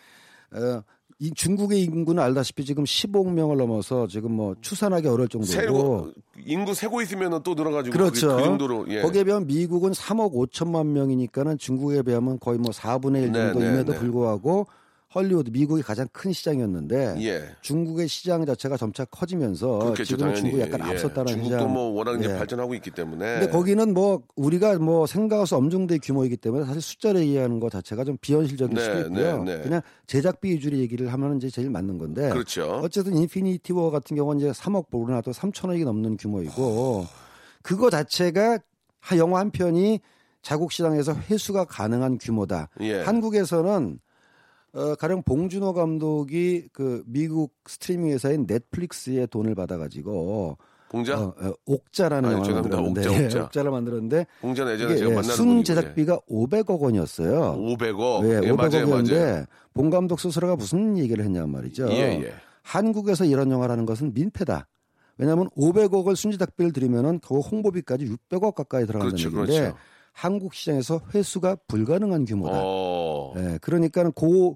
어, 0.59 0.83
이 1.25 1.33
중국의 1.33 1.81
인구는 1.85 2.23
알다시피 2.23 2.67
지금 2.67 2.85
15억 2.85 3.33
명을 3.33 3.57
넘어서 3.57 4.07
지금 4.07 4.33
뭐 4.33 4.55
추산하기 4.61 5.09
어려울 5.09 5.27
정도고 5.27 5.51
세고 5.51 6.11
인구 6.45 6.75
세고 6.75 7.01
있으면은 7.01 7.41
또 7.43 7.55
늘어가지고 7.55 7.97
그렇죠. 7.97 8.29
그, 8.29 8.37
그 8.37 8.43
정도로 8.43 8.85
예. 8.91 9.01
거기에 9.01 9.25
비하면 9.25 9.47
미국은 9.47 9.93
3억 9.93 10.35
5천만 10.35 10.89
명이니까는 10.89 11.57
중국에 11.57 12.03
비하면 12.03 12.39
거의 12.39 12.59
뭐 12.59 12.73
4분의 12.73 13.23
1 13.23 13.33
네, 13.33 13.39
정도임에도 13.53 13.93
네, 13.93 13.93
네. 13.93 13.99
불구하고 13.99 14.67
헐리우드 15.15 15.51
미국이 15.51 15.83
가장 15.83 16.09
큰 16.13 16.33
시장이었는데 16.33 17.17
예. 17.21 17.45
중국의 17.61 18.09
시장 18.09 18.45
자체가 18.45 18.77
점차 18.77 19.05
커지면서 19.05 19.79
그렇겠죠, 19.79 20.03
어, 20.03 20.05
지금 20.05 20.19
당연히. 20.19 20.41
중국이 20.41 20.63
약간 20.63 20.81
예. 20.87 20.91
앞섰다는 20.93 21.27
중국도 21.29 21.57
시장. 21.59 21.73
뭐 21.73 21.83
워낙 21.91 22.19
이제 22.21 22.31
예. 22.33 22.37
발전하고 22.39 22.75
있기 22.75 22.91
때문에. 22.91 23.39
근데 23.41 23.49
거기는 23.53 23.95
뭐 23.95 24.23
우리가 24.35 24.79
뭐 24.79 25.07
생각할 25.07 25.47
수 25.47 25.57
엄중대 25.57 25.99
규모이기 25.99 26.37
때문에 26.37 26.65
사실 26.65 26.81
숫자를 26.83 27.21
얘기하는 27.23 27.61
것 27.61 27.71
자체가 27.71 28.03
좀 28.05 28.17
비현실적일 28.21 28.75
네, 28.75 28.83
수도 28.83 28.99
있고요. 29.01 29.45
네, 29.45 29.57
네. 29.59 29.63
그냥 29.63 29.81
제작비 30.07 30.51
위주로 30.51 30.77
얘기를 30.79 31.13
하면 31.13 31.37
이제 31.37 31.49
제일 31.49 31.71
맞는 31.71 31.99
건데. 31.99 32.31
그렇죠. 32.31 32.81
어쨌든 32.83 33.17
인피니티 33.17 33.73
워 33.73 33.91
같은 33.91 34.17
경우는 34.17 34.41
이제 34.41 34.51
3억 34.51 34.91
보르나도 34.91 35.31
3천억이 35.31 35.85
넘는 35.85 36.17
규모이고 36.17 37.07
그거 37.63 37.89
자체가 37.91 38.59
하- 39.01 39.17
영화 39.19 39.39
한 39.41 39.51
편이 39.51 40.01
자국 40.43 40.73
시장에서 40.73 41.15
회수가 41.15 41.65
가능한 41.67 42.19
규모다. 42.19 42.69
예. 42.81 43.01
한국에서는 43.03 43.99
어, 44.75 44.97
가령 44.97 45.23
봉준호 45.23 45.73
감독이 45.73 46.67
그 46.73 47.05
미국 47.07 47.55
스트리밍 47.67 48.13
회사인 48.13 48.45
넷플릭스에 48.47 49.27
돈을 49.27 49.55
받아가지고 49.55 50.59
봉자? 50.89 51.21
어, 51.21 51.35
어, 51.39 51.53
옥자라는 51.65 52.29
아니, 52.29 52.39
영화를. 52.39 52.55
만들었는데 52.55 53.09
옥자, 53.09 53.45
옥자. 53.45 53.63
를 53.63 53.71
만들었는데 53.71 54.27
봉자는 54.41 54.73
예전에 54.75 54.97
제가 54.97 55.11
예, 55.11 55.15
만나는 55.15 55.35
순 55.37 55.47
분이고, 55.47 55.65
제작비가 55.65 56.19
500억 56.29 56.81
원이었어요. 56.81 57.57
500억. 57.57 58.25
예, 58.25 58.49
예, 58.49 58.53
맞아요, 58.53 58.89
맞아요. 58.89 59.05
500억이었는데 59.05 59.47
본 59.75 59.91
감독 59.91 60.21
스스로가 60.21 60.57
무슨 60.57 60.99
얘기를 60.99 61.25
했냐 61.25 61.47
말이죠. 61.47 61.89
예, 61.91 62.23
예. 62.25 62.33
한국에서 62.63 63.25
이런 63.25 63.51
영화라는 63.51 63.87
것은 63.87 64.13
민폐다. 64.13 64.67
왜냐하면 65.19 65.49
500억을 65.57 66.17
순제작비를 66.17 66.73
들이면은 66.73 67.21
그 67.21 67.39
홍보비까지 67.39 68.07
600억 68.07 68.55
가까이 68.55 68.87
들어간다는 68.87 69.17
그렇죠, 69.17 69.29
얘기인데 69.29 69.61
그렇죠. 69.61 69.77
한국 70.15 70.55
시장에서 70.55 71.01
회수가 71.13 71.57
불가능한 71.69 72.25
규모다. 72.25 72.61
어. 72.63 73.35
예, 73.37 73.59
그러니까는 73.61 74.13
그 74.13 74.55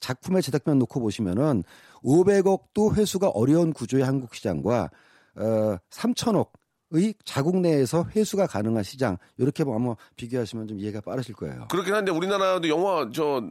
작품의 0.00 0.42
제작비만 0.42 0.78
놓고 0.78 1.00
보시면은 1.00 1.62
500억도 2.02 2.94
회수가 2.96 3.28
어려운 3.28 3.72
구조의 3.72 4.04
한국 4.04 4.34
시장과 4.34 4.90
어 5.36 5.76
3천억 5.90 6.50
의 6.92 7.14
자국 7.24 7.58
내에서 7.58 8.04
회수가 8.14 8.46
가능한 8.46 8.84
시장 8.84 9.18
이렇게 9.38 9.64
뭐 9.64 9.74
한번 9.74 9.96
비교하시면 10.14 10.68
좀 10.68 10.78
이해가 10.78 11.00
빠르실 11.00 11.34
거예요. 11.34 11.66
그렇긴 11.68 11.94
한데 11.94 12.12
우리나라도 12.12 12.68
영화 12.68 13.10
저, 13.12 13.42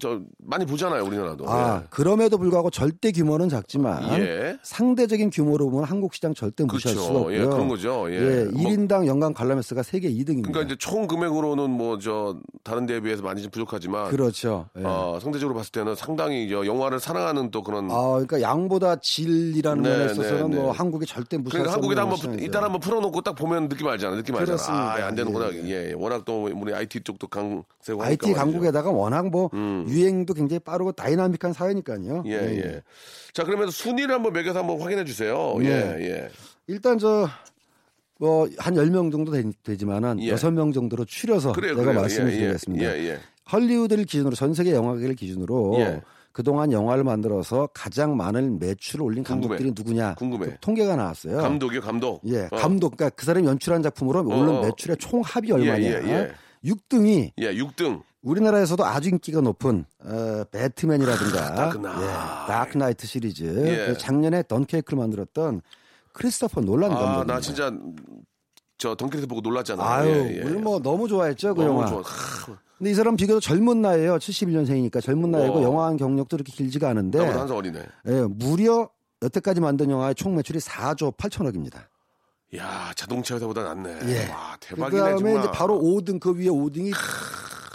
저 0.00 0.20
많이 0.38 0.64
보잖아요, 0.66 1.04
우리나라도. 1.04 1.44
아, 1.48 1.84
그럼에도 1.90 2.38
불구하고 2.38 2.70
절대 2.70 3.12
규모는 3.12 3.48
작지만 3.48 4.02
예. 4.18 4.22
예. 4.22 4.58
상대적인 4.62 5.30
규모로 5.30 5.70
보면 5.70 5.84
한국 5.84 6.14
시장 6.14 6.34
절대 6.34 6.64
무시할 6.64 6.94
그렇죠. 6.96 7.16
없고요. 7.16 7.34
예, 7.34 7.44
그런 7.44 7.68
거죠. 7.68 8.06
예. 8.10 8.14
예, 8.14 8.44
뭐 8.44 8.62
1인당 8.62 9.06
연간 9.06 9.34
관람 9.34 9.58
횟수가 9.58 9.82
세계 9.82 10.08
2등입니다. 10.10 10.44
그러니까 10.52 10.62
이제 10.62 10.76
총 10.78 11.06
금액으로는 11.06 11.70
뭐 11.70 11.98
저 12.02 12.36
다른 12.64 12.86
데에 12.86 13.00
비해서 13.00 13.22
많이 13.22 13.42
좀 13.42 13.50
부족하지만 13.50 14.08
그렇죠. 14.10 14.66
예. 14.78 14.82
어, 14.84 15.18
상대적으로 15.20 15.54
봤을 15.56 15.70
때는 15.72 15.94
상당히 15.94 16.48
저 16.48 16.66
영화를 16.66 16.98
사랑하는 17.00 17.50
또 17.50 17.62
그런 17.62 17.90
아, 17.90 18.12
그러니까 18.12 18.40
양보다 18.40 18.96
질이라는 18.96 19.82
네, 19.82 19.88
면에 19.90 20.04
있어서는 20.06 20.50
네, 20.50 20.56
네. 20.56 20.62
뭐 20.62 20.72
한국이 20.72 21.06
절대 21.06 21.36
무시할 21.38 21.64
그러니까 21.64 21.70
수 21.70 21.74
한국에다 21.76 22.02
없는 22.04 22.18
한번. 22.30 22.38
일단 22.42 22.64
한번 22.64 22.80
풀어놓고 22.80 23.20
딱 23.22 23.34
보면 23.34 23.68
느낌 23.68 23.86
알잖아. 23.88 24.16
느낌 24.16 24.34
알잖아. 24.36 24.46
그렇습니다. 24.56 24.94
아, 24.94 25.06
안 25.06 25.14
되는구나. 25.14 25.52
예, 25.52 25.62
예, 25.64 25.88
예. 25.90 25.92
워낙 25.96 26.24
또 26.24 26.48
우리 26.54 26.72
IT 26.74 27.00
쪽도 27.04 27.26
강세고 27.28 28.02
IT. 28.02 28.32
강국에다가 28.32 28.90
워낙 28.90 29.28
뭐 29.30 29.50
음. 29.54 29.81
유행도 29.88 30.34
굉장히 30.34 30.58
빠르고 30.60 30.92
다이나믹한 30.92 31.52
사회니까요. 31.52 32.24
예, 32.26 32.32
예. 32.32 32.82
자, 33.32 33.44
그러면 33.44 33.70
순위를 33.70 34.14
한번 34.14 34.32
매겨서 34.32 34.60
한번 34.60 34.80
확인해 34.80 35.04
주세요. 35.04 35.56
네. 35.58 35.66
예, 35.68 36.04
예. 36.04 36.28
일단 36.66 36.98
저 36.98 37.28
뭐한 38.18 38.74
10명 38.74 39.10
정도 39.10 39.32
되, 39.32 39.76
지만은 39.76 40.20
예. 40.22 40.28
여섯 40.28 40.50
명 40.52 40.72
정도로 40.72 41.04
추려서 41.04 41.52
그래요, 41.52 41.72
내가 41.72 41.86
그래요. 41.86 42.00
말씀을 42.00 42.30
예, 42.30 42.34
예, 42.34 42.38
드리겠습니다. 42.38 42.84
예, 42.84 43.08
예. 43.08 43.18
헐리우드를 43.50 44.04
기준으로 44.04 44.36
전 44.36 44.54
세계 44.54 44.72
영화계를 44.72 45.16
기준으로 45.16 45.76
예. 45.80 46.00
그동안 46.30 46.72
영화를 46.72 47.04
만들어서 47.04 47.68
가장 47.74 48.16
많은 48.16 48.58
매출을 48.58 49.04
올린 49.04 49.22
궁금해. 49.22 49.48
감독들이 49.48 49.72
누구냐 49.76 50.14
궁금해. 50.14 50.46
그 50.46 50.56
통계가 50.60 50.96
나왔어요. 50.96 51.38
감독이요, 51.38 51.80
감독. 51.80 52.22
예, 52.26 52.48
어. 52.50 52.56
감독 52.56 52.96
그러니까 52.96 53.14
그 53.16 53.26
사람이 53.26 53.46
연출한 53.46 53.82
작품으로 53.82 54.20
올린 54.20 54.48
어. 54.56 54.62
매출의 54.62 54.96
총 54.98 55.20
합이 55.22 55.52
얼마냐? 55.52 55.82
예, 55.82 55.92
예. 56.08 56.32
6등이 56.64 57.32
예, 57.38 57.54
6등. 57.54 58.02
우리나라에서도 58.22 58.84
아주 58.84 59.08
인기가 59.08 59.40
높은 59.40 59.84
어, 60.04 60.44
배트맨이라든가 60.50 61.54
다크나이트. 61.54 62.02
예, 62.02 62.06
다크나이트 62.46 63.06
시리즈 63.06 63.44
예. 63.66 63.86
그 63.92 63.98
작년에 63.98 64.44
덩케르크를 64.46 64.98
만들었던 64.98 65.60
크리스토퍼 66.12 66.60
놀란 66.60 66.92
아, 66.92 66.94
감독입니다. 66.98 67.34
나 67.34 67.40
진짜 67.40 67.72
저 68.78 68.94
덩케르크 68.94 69.26
보고 69.26 69.40
놀랐잖아. 69.40 69.82
아유, 69.84 70.08
예, 70.08 70.36
예. 70.38 70.42
우리 70.42 70.58
뭐 70.58 70.78
너무 70.80 71.08
좋아했죠 71.08 71.54
그 71.54 71.62
너무 71.62 71.80
영화. 71.80 71.86
좋아. 71.86 72.00
하, 72.02 72.58
근데 72.78 72.90
이 72.90 72.94
사람 72.94 73.16
비교적 73.16 73.40
젊은 73.40 73.82
나이에요. 73.82 74.16
71년생이니까 74.18 75.02
젊은 75.02 75.30
나이고 75.30 75.56
와. 75.56 75.62
영화한 75.62 75.96
경력도 75.96 76.36
그렇게 76.36 76.52
길지가 76.52 76.90
않은데 76.90 77.18
나보다 77.18 77.40
한살 77.40 77.56
어리네. 77.56 77.86
예, 78.08 78.20
무려 78.28 78.88
여태까지 79.22 79.60
만든 79.60 79.90
영화의 79.90 80.14
총 80.14 80.36
매출이 80.36 80.58
4조 80.60 81.16
8천억입니다. 81.16 81.76
야, 82.56 82.92
자동차 82.94 83.34
회사보다 83.36 83.62
낫네. 83.62 83.98
예. 84.08 84.28
와, 84.30 84.56
그 84.60 84.66
대박이네 84.68 85.00
다음에 85.00 85.16
정말. 85.18 85.38
이제 85.38 85.50
바로 85.52 85.78
5등 85.80 86.20
그 86.20 86.34
위에 86.36 86.46
5등이 86.48 86.92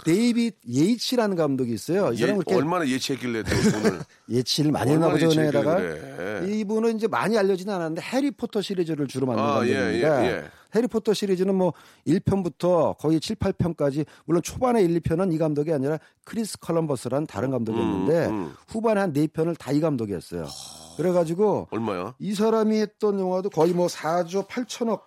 데이빗 0.08 0.56
예이츠라는 0.72 1.36
감독이 1.36 1.72
있어요. 1.72 2.10
이 2.12 2.16
예, 2.20 2.26
사람 2.26 2.40
얼마나 2.46 2.88
예치했길래 2.88 3.42
또 3.42 3.50
돈을 3.50 4.00
예치를 4.30 4.72
많이 4.72 4.92
했나 4.92 5.10
보죠. 5.10 5.28
에다가 5.40 5.76
그래. 5.76 6.46
이분은 6.48 6.96
이제 6.96 7.06
많이 7.06 7.36
알려지는 7.36 7.74
않았는데 7.74 8.02
해리포터 8.02 8.62
시리즈를 8.62 9.06
주로 9.06 9.26
만든 9.26 9.44
아, 9.44 9.66
예, 9.66 9.74
감독입니다. 9.74 10.24
예, 10.24 10.28
예. 10.30 10.44
해리포터 10.74 11.14
시리즈는 11.14 11.54
뭐 11.54 11.72
1편부터 12.06 12.96
거의 12.98 13.20
7, 13.20 13.36
8편까지 13.36 14.04
물론 14.26 14.42
초반에 14.42 14.82
1, 14.82 15.00
2편은 15.00 15.32
이 15.32 15.38
감독이 15.38 15.72
아니라 15.72 15.98
크리스 16.24 16.58
컬럼버스라는 16.58 17.26
다른 17.26 17.50
감독이었는데 17.50 18.26
음, 18.26 18.32
음. 18.34 18.52
후반에 18.68 19.00
한 19.00 19.12
4편을 19.12 19.58
다 19.58 19.72
이 19.72 19.80
감독이었어요. 19.80 20.46
그래가지고 20.96 21.68
얼마야? 21.70 22.14
이 22.18 22.34
사람이 22.34 22.80
했던 22.80 23.20
영화도 23.20 23.50
거의 23.50 23.72
뭐 23.72 23.86
4조 23.86 24.48
8천억 24.48 25.02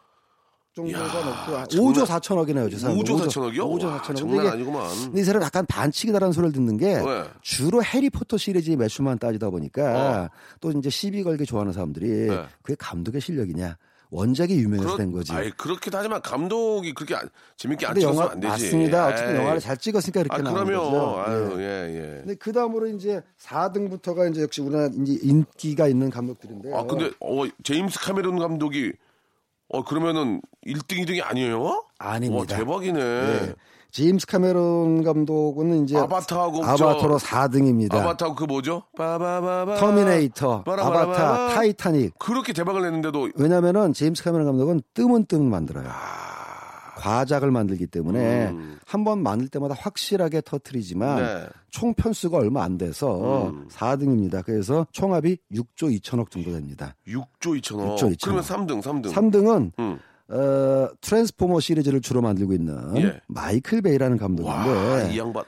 정도가 0.73 0.99
야, 0.99 1.13
넘고 1.13 1.57
한 1.57 1.67
장난- 1.67 1.93
5조 1.93 2.05
4천억이네요. 2.05 2.71
죄송합니다. 2.71 3.13
5조 3.13 3.27
4천억이요? 3.27 3.57
5조 3.59 3.85
와, 3.87 4.01
4천억. 4.01 4.15
장난 4.17 4.47
아니구만. 4.47 4.87
근데 5.05 5.19
이 5.21 5.23
사람 5.23 5.43
약간 5.43 5.65
반칙이다라는 5.65 6.31
소리를 6.31 6.53
듣는 6.53 6.77
게 6.77 6.95
왜? 7.05 7.25
주로 7.41 7.83
해리포터 7.83 8.37
시리즈의 8.37 8.77
매출만 8.77 9.19
따지다 9.19 9.49
보니까 9.49 10.21
어. 10.23 10.29
또 10.61 10.71
이제 10.71 10.89
시비 10.89 11.23
걸기 11.23 11.45
좋아하는 11.45 11.73
사람들이 11.73 12.27
네. 12.29 12.43
그게 12.61 12.75
감독의 12.79 13.19
실력이냐 13.19 13.77
원작이 14.13 14.55
유명해서 14.55 14.97
된 14.97 15.11
거지. 15.11 15.31
아이, 15.33 15.51
그렇게도 15.51 15.97
하지만 15.97 16.21
감독이 16.21 16.93
그렇게 16.93 17.15
안- 17.15 17.29
재밌게 17.57 17.85
안 17.87 17.95
찍어서 17.95 18.19
영화 18.21 18.31
안 18.33 18.39
되지. 18.41 18.51
맞습니다. 18.51 19.07
어쨌든. 19.07 19.35
영화를 19.37 19.59
잘 19.61 19.77
찍었으니까 19.77 20.19
이렇게 20.21 20.35
아, 20.35 20.41
나온 20.41 20.65
거죠. 20.65 21.23
아유, 21.25 21.55
예. 21.59 21.63
예, 21.63 21.95
예. 21.95 22.17
근데 22.19 22.35
그 22.35 22.51
다음으로 22.51 22.87
이제 22.87 23.21
4등부터가 23.41 24.29
이제 24.31 24.41
역시 24.41 24.61
우리나라 24.61 24.89
인기가 24.93 25.87
있는 25.87 26.09
감독들인데요. 26.09 26.75
아, 26.77 26.85
근데 26.85 27.11
어 27.21 27.43
제임스 27.63 27.99
카메론 28.01 28.37
감독이 28.39 28.91
어 29.73 29.83
그러면은 29.83 30.41
1등 30.65 30.99
2등이 31.05 31.21
아니에요? 31.23 31.83
아닙니다. 31.97 32.55
와, 32.55 32.59
대박이네. 32.59 32.99
예. 32.99 33.55
제임스 33.91 34.25
카메론 34.25 35.03
감독은 35.03 35.83
이제 35.83 35.97
아바타하고 35.97 36.63
아바타로 36.63 37.17
저- 37.19 37.25
4등입니다. 37.27 37.95
아바타 37.95 38.35
그 38.35 38.45
뭐죠? 38.45 38.83
빠바바바 38.97 39.75
터미네이터, 39.75 40.63
빠라바라바라. 40.63 41.01
아바타, 41.33 41.55
타이타닉. 41.55 42.17
그렇게 42.17 42.53
대박을 42.53 42.81
냈는데도 42.83 43.29
왜냐면은 43.35 43.91
제임스 43.93 44.23
카메론 44.23 44.45
감독은 44.47 44.81
띄엄띄엄 44.93 45.49
만들어요. 45.49 45.89
과작을 47.01 47.49
만들기 47.49 47.87
때문에 47.87 48.45
아. 48.47 48.51
음. 48.51 48.77
한번 48.85 49.23
만들 49.23 49.47
때마다 49.47 49.75
확실하게 49.77 50.41
터트리지만 50.41 51.15
네. 51.17 51.49
총 51.69 51.93
편수가 51.93 52.37
얼마 52.37 52.63
안 52.63 52.77
돼서 52.77 53.49
음. 53.49 53.67
4등입니다. 53.69 54.43
그래서 54.45 54.85
총합이 54.91 55.37
6조 55.51 55.99
2천억 55.99 56.29
정도 56.29 56.51
됩니다. 56.51 56.95
6조 57.07 57.59
2천억. 57.59 57.97
6조 57.97 58.15
2천억. 58.15 58.23
그러면 58.23 58.43
3등, 58.43 58.81
3등. 58.81 59.11
3등은 59.11 59.71
음. 59.79 59.99
어, 60.29 60.89
트랜스포머 61.01 61.59
시리즈를 61.59 62.01
주로 62.01 62.21
만들고 62.21 62.53
있는 62.53 62.97
예. 62.97 63.19
마이클 63.27 63.81
베이라는 63.81 64.13
와, 64.13 64.19
감독인데 64.19 65.13
이 65.13 65.19
양반. 65.19 65.43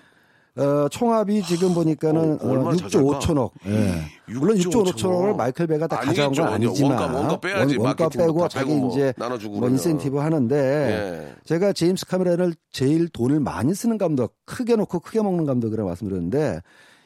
어, 0.55 0.87
총합이 0.89 1.41
지금 1.43 1.73
보니까는 1.73 2.33
어, 2.41 2.47
얼마나 2.47 2.69
어, 2.69 2.73
6조 2.73 2.81
자잘까? 2.83 3.19
5천억. 3.19 3.51
예. 3.65 4.33
물론 4.33 4.55
6조 4.57 4.85
6조 4.85 4.93
5천억을 4.93 5.35
마이클 5.35 5.65
베이가 5.65 5.87
다 5.87 5.97
가져간. 5.97 6.33
건 6.33 6.53
아니지만 6.53 6.91
원가, 6.91 7.17
원가 7.17 7.39
빼야지. 7.39 7.77
원, 7.77 7.95
가 7.95 8.07
빼고 8.09 8.41
다 8.43 8.47
자기 8.49 8.75
뭐 8.75 8.91
이제 8.91 9.13
뭐. 9.49 9.67
인센티브 9.69 10.17
하는데 10.17 10.55
예. 10.55 11.35
제가 11.45 11.73
제임스 11.73 12.05
카메론을 12.05 12.53
제일 12.71 13.09
돈을 13.09 13.39
많이 13.39 13.73
쓰는 13.73 13.97
감독, 13.97 14.35
크게 14.45 14.75
놓고 14.75 14.99
크게 14.99 15.21
먹는 15.23 15.45
감독이라고 15.45 15.89
말씀드렸는데 15.89 16.61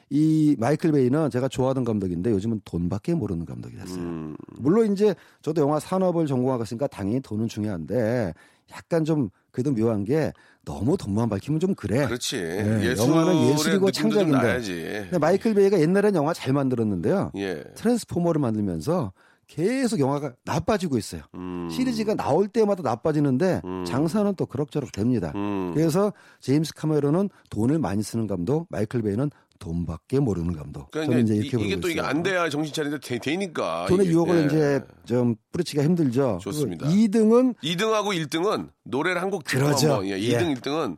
이 0.10 0.56
마이클 0.60 0.92
베이는 0.92 1.30
제가 1.30 1.48
좋아하던 1.48 1.84
감독인데 1.86 2.32
요즘은 2.32 2.62
돈밖에 2.66 3.14
모르는 3.14 3.46
감독이 3.46 3.76
됐어요. 3.78 4.00
음. 4.00 4.38
물론 4.58 4.92
이제 4.92 5.16
저도 5.42 5.62
영화 5.62 5.80
산업을 5.80 6.28
전공하고 6.28 6.64
있으니까 6.64 6.88
당연히 6.88 7.22
돈은 7.22 7.48
중요한데 7.48 8.34
약간 8.72 9.06
좀 9.06 9.30
그래도 9.52 9.72
묘한 9.74 10.04
게 10.04 10.32
너무 10.66 10.98
돈만 10.98 11.30
밝히면 11.30 11.60
좀 11.60 11.74
그래. 11.74 12.06
그렇지. 12.06 12.38
예, 12.38 12.96
영화는 12.98 13.50
예술이고 13.54 13.92
창작인데. 13.92 14.62
근데 15.04 15.18
마이클 15.18 15.54
베이가 15.54 15.80
옛날엔 15.80 16.16
영화 16.16 16.34
잘 16.34 16.54
만들었는데요. 16.54 17.32
예. 17.38 17.64
트랜스포머를 17.76 18.40
만들면서 18.42 19.14
계속 19.48 20.00
영화가 20.02 20.34
나빠지고 20.44 20.98
있어요. 20.98 21.22
음. 21.36 21.70
시리즈가 21.72 22.16
나올 22.16 22.50
때마다 22.50 22.84
나빠지는데 22.84 23.62
음. 23.64 23.86
장사는 23.86 24.36
또 24.36 24.46
그럭저럭 24.46 24.92
됩니다. 24.92 25.32
음. 25.36 25.72
그래서 25.74 26.12
제임스 26.42 26.74
카메론은 26.74 27.30
돈을 27.50 27.80
많이 27.80 28.04
쓰는 28.04 28.28
감독, 28.28 28.68
마이클 28.70 29.02
베이는 29.02 29.32
돈밖에 29.60 30.20
모르는 30.20 30.54
감독. 30.56 30.90
그러니까 30.92 31.14
저는 31.18 31.26
이제 31.26 31.36
이렇게 31.36 31.62
이- 31.64 31.66
이게 31.68 31.80
또 31.80 31.90
이게 31.90 32.00
있어요. 32.00 32.10
안 32.10 32.24
돼야 32.24 32.50
정신 32.50 32.74
차리는데 32.74 33.06
되, 33.08 33.20
되니까. 33.20 33.86
돈의 33.90 34.06
이게. 34.06 34.14
유혹을 34.14 34.42
예. 34.42 34.46
이제 34.46 34.82
좀 35.06 35.36
뿌리치기가 35.52 35.84
힘들죠. 35.84 36.40
좋습니다. 36.42 36.88
2등은 36.88 37.56
2등하고 37.64 38.08
1등은 38.28 38.70
노래를 38.84 39.22
한곡 39.22 39.44
듣고 39.44 39.66
그러죠. 39.66 39.90
한번, 39.94 40.08
예, 40.08 40.20
예. 40.20 40.38
2등, 40.40 40.56
1등은 40.60 40.98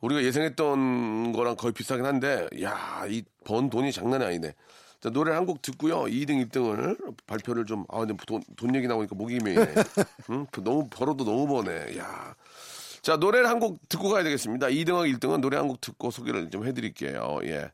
우리가 0.00 0.22
예상했던 0.24 1.32
거랑 1.32 1.56
거의 1.56 1.72
비슷하긴 1.72 2.04
한데, 2.04 2.48
야, 2.62 3.04
이 3.08 3.22
번 3.44 3.70
돈이 3.70 3.90
장난이 3.92 4.24
아니네. 4.24 4.52
자, 5.00 5.10
노래 5.10 5.32
한곡 5.32 5.62
듣고요. 5.62 6.02
2등, 6.04 6.48
1등을 6.48 6.96
발표를 7.26 7.66
좀, 7.66 7.84
아, 7.88 7.98
근데 7.98 8.14
돈, 8.24 8.40
돈 8.56 8.72
얘기 8.76 8.86
나오니까 8.86 9.16
목이 9.16 9.38
메이네. 9.42 9.66
응? 10.30 10.46
너무, 10.62 10.86
벌어도 10.88 11.24
너무 11.24 11.46
버네. 11.48 11.98
야. 11.98 12.34
자, 13.02 13.16
노래를 13.16 13.48
한 13.48 13.58
곡 13.58 13.78
듣고 13.88 14.08
가야 14.10 14.22
되겠습니다. 14.22 14.68
2등하고 14.68 15.12
1등은 15.18 15.40
노래 15.40 15.56
한 15.56 15.68
곡 15.68 15.80
듣고 15.80 16.10
소개를 16.10 16.50
좀 16.50 16.64
해드릴게요. 16.66 17.40
예. 17.44 17.70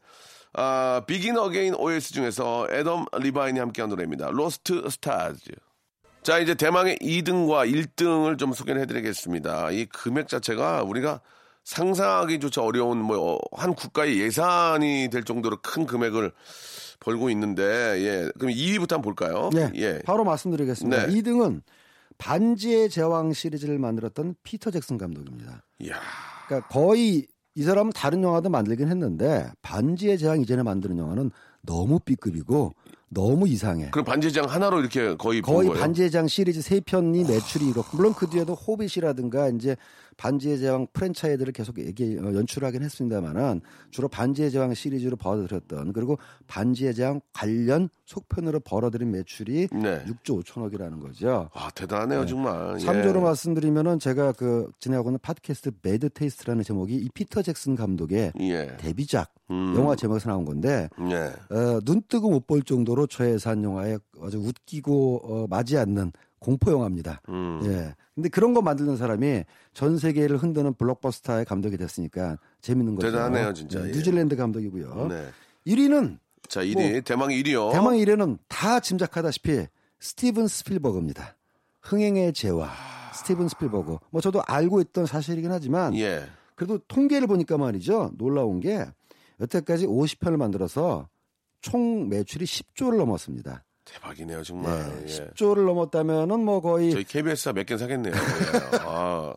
아, 0.55 1.03
비긴 1.07 1.37
어게인 1.37 1.75
OST 1.75 2.13
중에서 2.13 2.67
애덤 2.71 3.05
리바인이 3.19 3.59
함께한 3.59 3.91
노래입니다. 3.91 4.31
로스트 4.31 4.89
스타즈. 4.91 5.51
자, 6.23 6.39
이제 6.39 6.55
대망의 6.55 6.99
2등과 7.01 7.71
1등을 7.71 8.39
좀 8.39 8.53
소개를 8.53 8.81
해드리겠습니다. 8.83 9.71
이 9.71 9.85
금액 9.87 10.29
자체가 10.29 10.83
우리가 10.83 11.21
상상하기조차 11.65 12.63
어려운 12.63 12.99
뭐 13.03 13.39
한 13.53 13.75
국가의 13.75 14.19
예산이 14.21 15.11
될 15.13 15.23
정도로 15.25 15.59
큰 15.63 15.85
금액을 15.87 16.33
벌고 17.01 17.29
있는데, 17.31 17.63
예. 17.65 18.31
그럼 18.39 18.53
2위부터 18.55 18.93
한번 18.93 19.03
볼까요? 19.03 19.51
네, 19.53 19.71
예. 19.77 20.01
바로 20.05 20.25
말씀드리겠습니다. 20.25 21.07
네. 21.07 21.13
2등은 21.13 21.61
반지의 22.19 22.91
제왕 22.91 23.33
시리즈를 23.33 23.79
만들었던 23.79 24.35
피터 24.43 24.71
잭슨 24.71 24.99
감독입니다. 24.99 25.63
이야. 25.81 25.95
그러니까 26.47 26.69
거의 26.69 27.27
이 27.55 27.63
사람은 27.63 27.93
다른 27.93 28.23
영화도 28.23 28.51
만들긴 28.51 28.89
했는데 28.89 29.51
반지의 29.63 30.19
제왕 30.19 30.41
이전에 30.41 30.63
만드는 30.63 30.99
영화는 30.99 31.31
너무 31.63 31.99
B급이고 32.01 32.73
너무 33.11 33.49
이상해. 33.49 33.91
그럼 33.91 34.05
반지의 34.05 34.26
제왕 34.26 34.45
하나로 34.45 34.81
이렇게 34.81 35.17
거의 35.17 35.41
번 35.43 35.67
거예요? 35.67 35.81
반지의 35.81 36.11
제왕 36.11 36.29
시리즈 36.29 36.61
세 36.61 36.81
편이 36.81 37.25
매출이 37.25 37.69
이렇고 37.69 37.97
물론 37.97 38.15
그 38.15 38.29
뒤에도 38.29 38.55
호빗이라든가 38.55 39.49
이제 39.49 39.77
반지의 40.19 40.59
제왕 40.59 40.89
프랜차이즈를 40.93 41.53
계속 41.55 41.79
얘기 41.79 42.19
어, 42.19 42.35
연출하긴 42.35 42.83
했습니다만은 42.83 43.63
주로 43.91 44.09
반지의 44.09 44.51
제왕 44.51 44.75
시리즈로 44.75 45.17
벌어들였던 45.17 45.93
그리고 45.95 46.19
반지의 46.49 46.95
제왕 46.95 47.21
관련 47.33 47.89
속편으로 48.05 48.61
벌어들인 48.61 49.11
매출이 49.13 49.69
네. 49.73 50.05
6조 50.05 50.43
5천억이라는 50.45 51.01
거죠. 51.01 51.49
아, 51.55 51.71
대단하네요, 51.71 52.27
정말. 52.27 52.77
예. 52.81 52.85
참조로 52.85 53.21
말씀드리면은 53.21 53.99
제가 54.01 54.33
그 54.33 54.71
진행하고 54.81 55.11
있는 55.11 55.21
팟캐스트 55.23 55.71
Bad 55.83 56.11
Taste라는 56.11 56.65
제목이 56.65 56.97
이 56.97 57.09
피터 57.15 57.43
잭슨 57.43 57.77
감독의 57.77 58.33
예. 58.41 58.77
데뷔작 58.79 59.33
음. 59.51 59.75
영화 59.77 59.95
제목에서 59.97 60.29
나온 60.31 60.45
건데 60.45 60.89
예. 61.01 61.55
어, 61.55 61.81
눈 61.85 62.03
뜨고 62.09 62.31
못 62.31 62.49
볼 62.49 62.63
정도로 62.63 63.07
저예산 63.07 63.63
영화에 63.63 63.99
아주 64.23 64.39
웃기고 64.39 65.21
어, 65.23 65.47
맞지 65.49 65.77
않는 65.77 66.13
공포 66.39 66.71
영화입니다. 66.71 67.21
음. 67.29 67.61
예. 67.65 67.95
근데 68.15 68.29
그런 68.29 68.55
거 68.55 68.63
만드는 68.63 68.97
사람이 68.97 69.45
전 69.75 69.99
세계를 69.99 70.37
흔드는 70.39 70.75
블록버스터의 70.75 71.45
감독이 71.45 71.77
됐으니까 71.77 72.39
재밌는 72.61 72.97
거죠. 72.97 73.11
대단하네요, 73.11 73.53
진짜. 73.55 73.81
네, 73.81 73.89
예. 73.89 73.93
뉴질랜드 73.93 74.37
감독이고요. 74.37 75.07
네. 75.09 75.29
1위는 75.67 76.19
자, 76.49 76.63
1위. 76.63 77.05
대망 77.05 77.29
1위요. 77.29 77.73
대망 77.73 77.95
1위는 77.95 78.39
다 78.49 78.81
짐작하다시피 78.81 79.67
스티븐 80.01 80.49
스필버그입니다. 80.49 81.37
흥행의 81.83 82.33
제왕 82.33 82.71
스티븐 83.15 83.49
스필버그. 83.49 83.99
뭐 84.11 84.21
저도 84.21 84.43
알고 84.47 84.81
있던 84.81 85.07
사실이긴 85.07 85.51
하지만 85.51 85.95
예. 85.97 86.27
그래도 86.55 86.79
통계를 86.89 87.27
보니까 87.27 87.57
말이죠. 87.59 88.13
놀라운 88.17 88.61
게 88.61 88.87
여태까지 89.41 89.87
50편을 89.87 90.37
만들어서 90.37 91.09
총 91.61 92.09
매출이 92.09 92.45
10조를 92.45 92.97
넘었습니다. 92.97 93.65
대박이네요, 93.93 94.43
정말. 94.43 94.79
네, 94.79 95.03
예. 95.03 95.07
10조를 95.07 95.65
넘었다면은 95.67 96.41
뭐 96.45 96.61
거의 96.61 96.91
저희 96.93 97.05
KBS가 97.05 97.53
몇 97.55 97.67
개 97.67 97.77
사겠네요. 97.77 98.13
예. 98.15 98.19
아, 98.87 99.35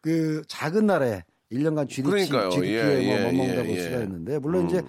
그 0.00 0.42
작은 0.48 0.86
나라에 0.86 1.24
1년간 1.52 1.88
GDP. 1.88 2.26
GDP에 2.26 2.68
예, 2.68 3.02
예, 3.02 3.22
뭐 3.22 3.32
먹는다 3.32 3.62
예, 3.62 3.66
볼 3.66 3.76
예. 3.76 3.80
수가 3.82 3.96
있는데 4.02 4.38
물론 4.38 4.62
음. 4.62 4.68
이제 4.68 4.82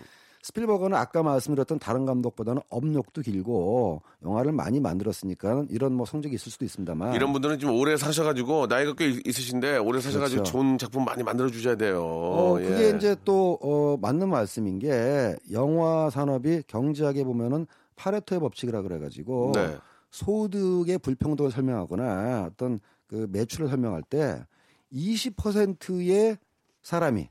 스필버거는 0.43 0.95
아까 0.97 1.23
말씀드렸던 1.23 1.77
다른 1.79 2.05
감독보다는 2.05 2.61
업력도 2.69 3.21
길고 3.21 4.01
영화를 4.23 4.53
많이 4.53 4.79
만들었으니까 4.79 5.65
이런 5.69 5.93
뭐 5.93 6.05
성적이 6.05 6.35
있을 6.35 6.51
수도 6.51 6.63
있습니다만 6.63 7.15
이런 7.15 7.33
분들은 7.33 7.59
좀 7.59 7.77
오래 7.77 7.97
사셔가지고 7.97 8.67
나이가 8.67 8.93
꽤 8.93 9.09
있- 9.09 9.27
있으신데 9.27 9.77
오래 9.79 9.99
사셔가지고 9.99 10.43
그렇죠. 10.43 10.51
좋은 10.51 10.77
작품 10.77 11.03
많이 11.03 11.21
만들어 11.23 11.49
주셔야 11.49 11.75
돼요. 11.75 12.01
어, 12.05 12.53
그게 12.59 12.85
예. 12.85 12.95
이제 12.95 13.15
또, 13.25 13.57
어, 13.61 13.97
맞는 14.01 14.29
말씀인 14.29 14.79
게 14.79 15.35
영화 15.51 16.09
산업이 16.09 16.63
경제학에 16.67 17.23
보면은 17.25 17.67
파레토의 17.97 18.39
법칙이라 18.39 18.81
그래가지고 18.83 19.51
네. 19.55 19.77
소득의 20.11 20.99
불평등을 20.99 21.51
설명하거나 21.51 22.49
어떤 22.51 22.79
그 23.07 23.27
매출을 23.29 23.67
설명할 23.67 24.03
때 24.03 24.45
20%의 24.93 26.37
사람이 26.81 27.29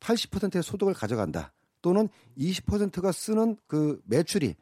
80%의 0.00 0.62
소득을 0.62 0.94
가져간다. 0.94 1.52
또는 1.80 2.08
20%가 2.36 3.12
쓰는 3.12 3.56
그 3.66 4.00
매출이 4.04 4.54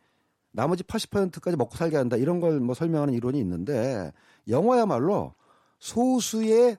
나머지 0.52 0.82
80%까지 0.84 1.56
먹고 1.56 1.76
살게 1.76 1.96
한다. 1.96 2.16
이런 2.16 2.40
걸 2.40 2.60
뭐 2.60 2.74
설명하는 2.74 3.14
이론이 3.14 3.38
있는데 3.40 4.12
영화야말로 4.48 5.34
소수의 5.78 6.78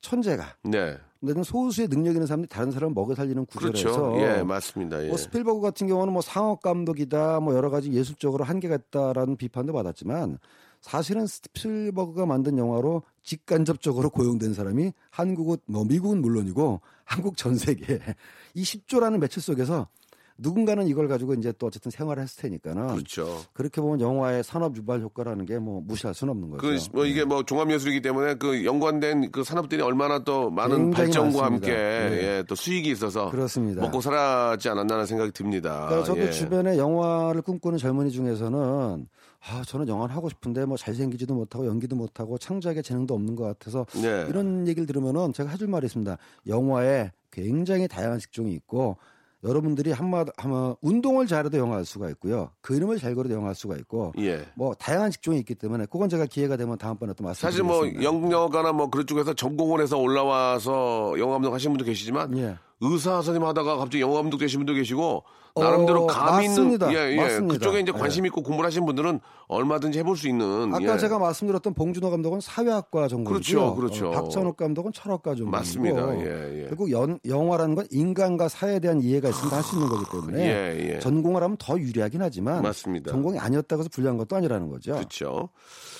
천재가 0.00 0.56
네. 0.64 0.98
근데 1.32 1.42
소수의 1.42 1.88
능력 1.88 2.12
있는 2.12 2.26
사람들이 2.26 2.48
다른 2.48 2.70
사람을 2.70 2.94
먹여 2.94 3.14
살리는 3.14 3.46
구조라서 3.46 4.12
그렇죠. 4.12 4.20
예, 4.20 4.42
맞습니다. 4.42 5.02
예. 5.04 5.08
뭐 5.08 5.16
스필버그 5.16 5.60
같은 5.60 5.86
경우는 5.86 6.12
뭐 6.12 6.22
상업 6.22 6.62
감독이다 6.62 7.40
뭐 7.40 7.54
여러 7.54 7.70
가지 7.70 7.92
예술적으로 7.92 8.44
한계가 8.44 8.76
있다라는 8.76 9.36
비판도 9.36 9.72
받았지만 9.72 10.38
사실은 10.80 11.26
스필버그가 11.26 12.26
만든 12.26 12.58
영화로 12.58 13.02
직간접적으로 13.22 14.10
고용된 14.10 14.54
사람이 14.54 14.92
한국은 15.10 15.56
뭐 15.66 15.84
미국은 15.84 16.20
물론이고 16.20 16.80
한국 17.04 17.36
전 17.36 17.56
세계 17.56 17.98
이 18.54 18.62
10조라는 18.62 19.18
매출 19.18 19.42
속에서 19.42 19.88
누군가는 20.38 20.86
이걸 20.86 21.08
가지고 21.08 21.34
이제 21.34 21.52
또 21.58 21.66
어쨌든 21.66 21.90
생활을 21.90 22.22
했을 22.22 22.42
테니까는 22.42 22.88
그렇죠. 22.88 23.42
그렇게 23.54 23.80
보면 23.80 24.00
영화의 24.00 24.44
산업 24.44 24.76
유발 24.76 25.00
효과라는 25.00 25.46
게 25.46 25.56
뭐 25.58 25.80
무시할 25.84 26.14
수는 26.14 26.32
없는 26.32 26.50
거죠. 26.50 26.60
그 26.60 26.76
뭐 26.92 27.06
이게 27.06 27.24
뭐 27.24 27.42
종합 27.42 27.70
예술이기 27.70 28.02
때문에 28.02 28.34
그 28.34 28.64
연관된 28.64 29.30
그 29.32 29.42
산업들이 29.44 29.80
얼마나 29.82 30.18
또 30.20 30.50
많은 30.50 30.90
발전과 30.90 31.40
많습니다. 31.40 31.44
함께 31.46 31.72
네. 31.72 32.22
예, 32.38 32.44
또 32.46 32.54
수익이 32.54 32.90
있어서 32.90 33.30
그렇습니다. 33.30 33.80
먹고 33.80 34.00
살았지 34.00 34.68
않았나라는 34.68 35.06
생각이 35.06 35.32
듭니다. 35.32 35.86
그러니까 35.86 36.04
저도 36.04 36.20
예. 36.20 36.30
주변에 36.30 36.76
영화를 36.78 37.40
꿈꾸는 37.42 37.78
젊은이 37.78 38.10
중에서는 38.10 39.06
아 39.48 39.62
저는 39.66 39.88
영화를 39.88 40.14
하고 40.14 40.28
싶은데 40.28 40.64
뭐 40.64 40.76
잘생기지도 40.76 41.34
못하고 41.34 41.66
연기도 41.66 41.94
못하고 41.96 42.36
창작의 42.36 42.82
재능도 42.82 43.14
없는 43.14 43.36
것 43.36 43.44
같아서 43.44 43.86
네. 43.94 44.26
이런 44.28 44.66
얘기를 44.68 44.86
들으면은 44.86 45.32
제가 45.32 45.50
해줄 45.50 45.68
말이 45.68 45.86
있습니다. 45.86 46.16
영화에 46.46 47.12
굉장히 47.30 47.86
다양한 47.88 48.18
직종이 48.18 48.52
있고 48.54 48.96
여러분들이 49.44 49.92
한마디 49.92 50.30
하면 50.38 50.76
운동을 50.80 51.26
잘해도 51.26 51.58
영화할 51.58 51.84
수가 51.84 52.08
있고요. 52.10 52.50
그림을 52.62 52.98
잘 52.98 53.14
그려도 53.14 53.34
영화할 53.34 53.54
수가 53.54 53.76
있고 53.76 54.12
예. 54.18 54.46
뭐 54.56 54.74
다양한 54.74 55.10
직종이 55.10 55.38
있기 55.38 55.54
때문에 55.54 55.86
그건 55.86 56.08
제가 56.08 56.26
기회가 56.26 56.56
되면 56.56 56.78
다음번에 56.78 57.12
또 57.14 57.32
사실 57.34 57.62
뭐. 57.62 57.86
영영가나 58.02 58.72
뭐 58.72 58.88
그런 58.88 59.06
쪽에서 59.06 59.34
전공을 59.34 59.80
해서 59.80 59.98
올라와서 59.98 61.14
영화 61.18 61.34
감독 61.34 61.52
하신 61.52 61.72
분도 61.72 61.84
계시지만 61.84 62.36
예. 62.38 62.56
의사 62.80 63.22
선생님 63.22 63.44
하다가 63.44 63.76
갑자기 63.76 64.02
영화 64.02 64.16
감독 64.16 64.38
되신 64.38 64.60
분도 64.60 64.74
계시고 64.74 65.24
나름대로 65.60 66.04
어, 66.04 66.06
감이 66.06 66.48
맞습니다. 66.48 66.86
있는 66.90 67.00
예, 67.00 67.12
예. 67.12 67.16
맞습니다. 67.16 67.54
그쪽에 67.54 67.80
이제 67.80 67.92
예. 67.94 67.98
관심 67.98 68.26
있고 68.26 68.42
공부를 68.42 68.66
하신 68.68 68.84
분들은 68.86 69.20
얼마든지 69.48 69.98
해볼 70.00 70.16
수 70.16 70.28
있는 70.28 70.74
아까 70.74 70.94
예. 70.94 70.98
제가 70.98 71.18
말씀드렸던 71.18 71.74
봉준호 71.74 72.10
감독은 72.10 72.40
사회학과 72.40 73.08
전공이고요. 73.08 73.74
그렇죠, 73.74 73.74
그렇죠. 73.74 74.08
어, 74.08 74.10
박찬욱 74.10 74.56
감독은 74.56 74.92
철학과 74.92 75.30
전공이고 75.34 75.50
맞습니다. 75.50 76.18
예, 76.20 76.62
예. 76.62 76.66
결국 76.68 76.90
연- 76.90 77.18
영화라는 77.26 77.74
건 77.74 77.86
인간과 77.90 78.48
사회에 78.48 78.78
대한 78.80 79.00
이해가 79.00 79.28
있으면 79.28 79.52
할 79.52 79.62
수 79.62 79.74
있는 79.76 79.88
거기 79.88 80.04
때문에 80.10 80.38
예, 80.44 80.94
예. 80.94 80.98
전공을 81.00 81.42
하면 81.42 81.56
더 81.58 81.78
유리하긴 81.78 82.22
하지만 82.22 82.62
맞습니다. 82.62 83.10
전공이 83.10 83.38
아니었다고 83.38 83.80
해서 83.80 83.88
불리한 83.92 84.16
것도 84.18 84.36
아니라는 84.36 84.68
거죠. 84.68 84.92
그렇죠. 84.94 85.48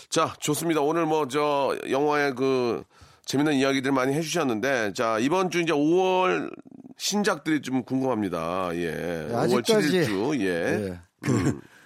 자, 0.08 0.32
좋습니다. 0.40 0.80
오늘 0.82 1.06
뭐 1.06 1.26
저 1.28 1.76
영화의 1.90 2.34
그 2.34 2.84
재밌는 3.24 3.54
이야기들 3.54 3.90
많이 3.90 4.14
해주셨는데 4.14 4.92
자 4.92 5.18
이번 5.18 5.50
주 5.50 5.60
이제 5.60 5.72
5월 5.72 6.48
신작들이 6.96 7.62
좀 7.62 7.82
궁금합니다. 7.82 8.70
예, 8.74 9.28
5월 9.30 9.34
아직까지 9.34 10.00
7일주 10.02 10.40
예. 10.40 10.46
예. 10.90 11.00
그 11.20 11.60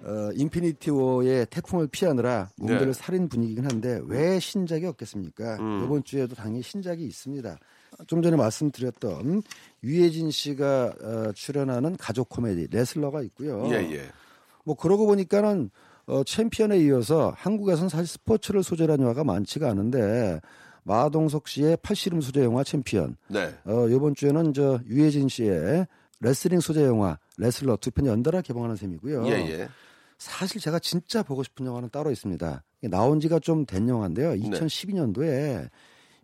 어, 0.00 0.30
인피니티 0.34 0.90
워의 0.90 1.46
태풍을 1.50 1.88
피하느라 1.88 2.50
몸들을 2.56 2.86
네. 2.86 2.92
살인 2.92 3.28
분위기긴 3.28 3.64
한데 3.64 4.00
왜 4.04 4.38
신작이 4.38 4.86
없겠습니까? 4.86 5.56
음. 5.56 5.84
이번 5.84 6.04
주에도 6.04 6.36
당연히 6.36 6.62
신작이 6.62 7.04
있습니다. 7.04 7.58
좀 8.06 8.22
전에 8.22 8.36
말씀드렸던 8.36 9.42
유해진 9.82 10.30
씨가 10.30 10.94
어, 11.02 11.32
출연하는 11.32 11.96
가족 11.96 12.28
코미디 12.28 12.68
레슬러가 12.70 13.22
있고요. 13.22 13.68
예, 13.72 13.76
예. 13.92 14.08
뭐 14.64 14.76
그러고 14.76 15.06
보니까는 15.06 15.70
어, 16.06 16.22
챔피언에 16.24 16.78
이어서 16.78 17.32
한국에서는 17.36 17.88
사실 17.88 18.06
스포츠를 18.06 18.62
소재로 18.62 18.92
한 18.94 19.00
영화가 19.00 19.24
많지가 19.24 19.68
않은데 19.68 20.40
마동석 20.88 21.46
씨의 21.48 21.76
팔씨름 21.82 22.22
소재 22.22 22.42
영화 22.42 22.64
챔피언. 22.64 23.16
네. 23.28 23.54
어, 23.66 23.86
이번 23.88 24.14
주에는 24.14 24.54
저 24.54 24.80
유해진 24.88 25.28
씨의 25.28 25.86
레슬링 26.20 26.60
소재 26.60 26.82
영화 26.84 27.18
레슬러 27.36 27.76
두 27.76 27.90
편 27.90 28.06
연달아 28.06 28.40
개봉하는 28.40 28.74
셈이고요. 28.74 29.26
예, 29.28 29.32
예. 29.50 29.68
사실 30.18 30.60
제가 30.60 30.78
진짜 30.80 31.22
보고 31.22 31.42
싶은 31.44 31.66
영화는 31.66 31.90
따로 31.92 32.10
있습니다. 32.10 32.64
나온 32.90 33.20
지가 33.20 33.38
좀 33.38 33.66
된 33.66 33.88
영화인데요. 33.88 34.30
네. 34.30 34.38
2012년도에 34.38 35.68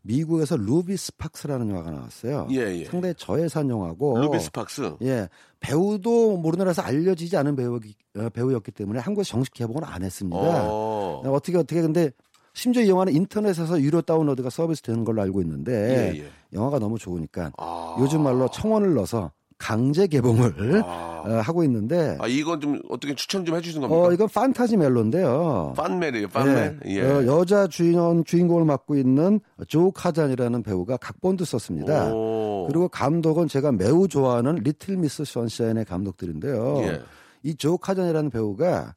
미국에서 0.02 0.56
루비 0.56 0.96
스팍스라는 0.96 1.70
영화가 1.70 1.90
나왔어요. 1.90 2.48
예, 2.50 2.56
예. 2.80 2.84
상당히 2.86 3.14
저예산 3.16 3.68
영화고 3.70 4.18
루비 4.18 4.38
스팍스. 4.40 4.96
예, 5.02 5.28
배우도 5.60 6.34
우리나라에서 6.42 6.82
알려지지 6.82 7.36
않은 7.36 7.54
배우, 7.56 7.78
어, 8.16 8.28
배우였기 8.30 8.72
때문에 8.72 9.00
한국에서 9.00 9.28
정식 9.30 9.52
개봉을 9.54 9.84
안 9.84 10.02
했습니다. 10.02 10.36
어. 10.38 11.22
어. 11.24 11.40
떻게 11.40 11.56
어떻게 11.56 11.80
근데 11.82 12.10
심지어 12.54 12.82
이 12.82 12.88
영화는 12.88 13.12
인터넷에서 13.12 13.80
유료 13.80 14.00
다운로드가 14.00 14.48
서비스 14.48 14.80
되는 14.80 15.04
걸로 15.04 15.20
알고 15.22 15.42
있는데 15.42 16.14
예, 16.14 16.20
예. 16.20 16.30
영화가 16.52 16.78
너무 16.78 16.98
좋으니까 16.98 17.50
아. 17.58 17.96
요즘 18.00 18.22
말로 18.22 18.48
청원을 18.48 18.94
넣어서 18.94 19.32
강제 19.58 20.06
개봉을 20.06 20.82
아. 20.84 21.22
어, 21.26 21.40
하고 21.40 21.64
있는데 21.64 22.16
아, 22.20 22.26
이건 22.28 22.60
좀 22.60 22.80
어떻게 22.88 23.14
추천 23.14 23.44
좀 23.44 23.56
해주시는 23.56 23.88
겁니까? 23.88 24.08
어 24.08 24.12
이건 24.12 24.28
판타지 24.28 24.76
멜로인데요. 24.76 25.74
판멜이에요, 25.76 26.28
판멜. 26.28 26.78
예. 26.86 26.90
예. 26.90 27.02
어, 27.02 27.26
여자 27.26 27.66
주인공 27.66 28.22
주인공을 28.24 28.64
맡고 28.64 28.96
있는 28.96 29.40
조 29.66 29.90
카잔이라는 29.90 30.62
배우가 30.62 30.96
각본도 30.96 31.44
썼습니다. 31.44 32.12
오. 32.12 32.66
그리고 32.68 32.88
감독은 32.88 33.48
제가 33.48 33.72
매우 33.72 34.06
좋아하는 34.06 34.56
리틀 34.56 34.96
미스 34.96 35.24
선샤인의 35.24 35.86
감독들인데요. 35.86 36.82
예. 36.82 37.00
이조 37.42 37.78
카잔이라는 37.78 38.30
배우가 38.30 38.94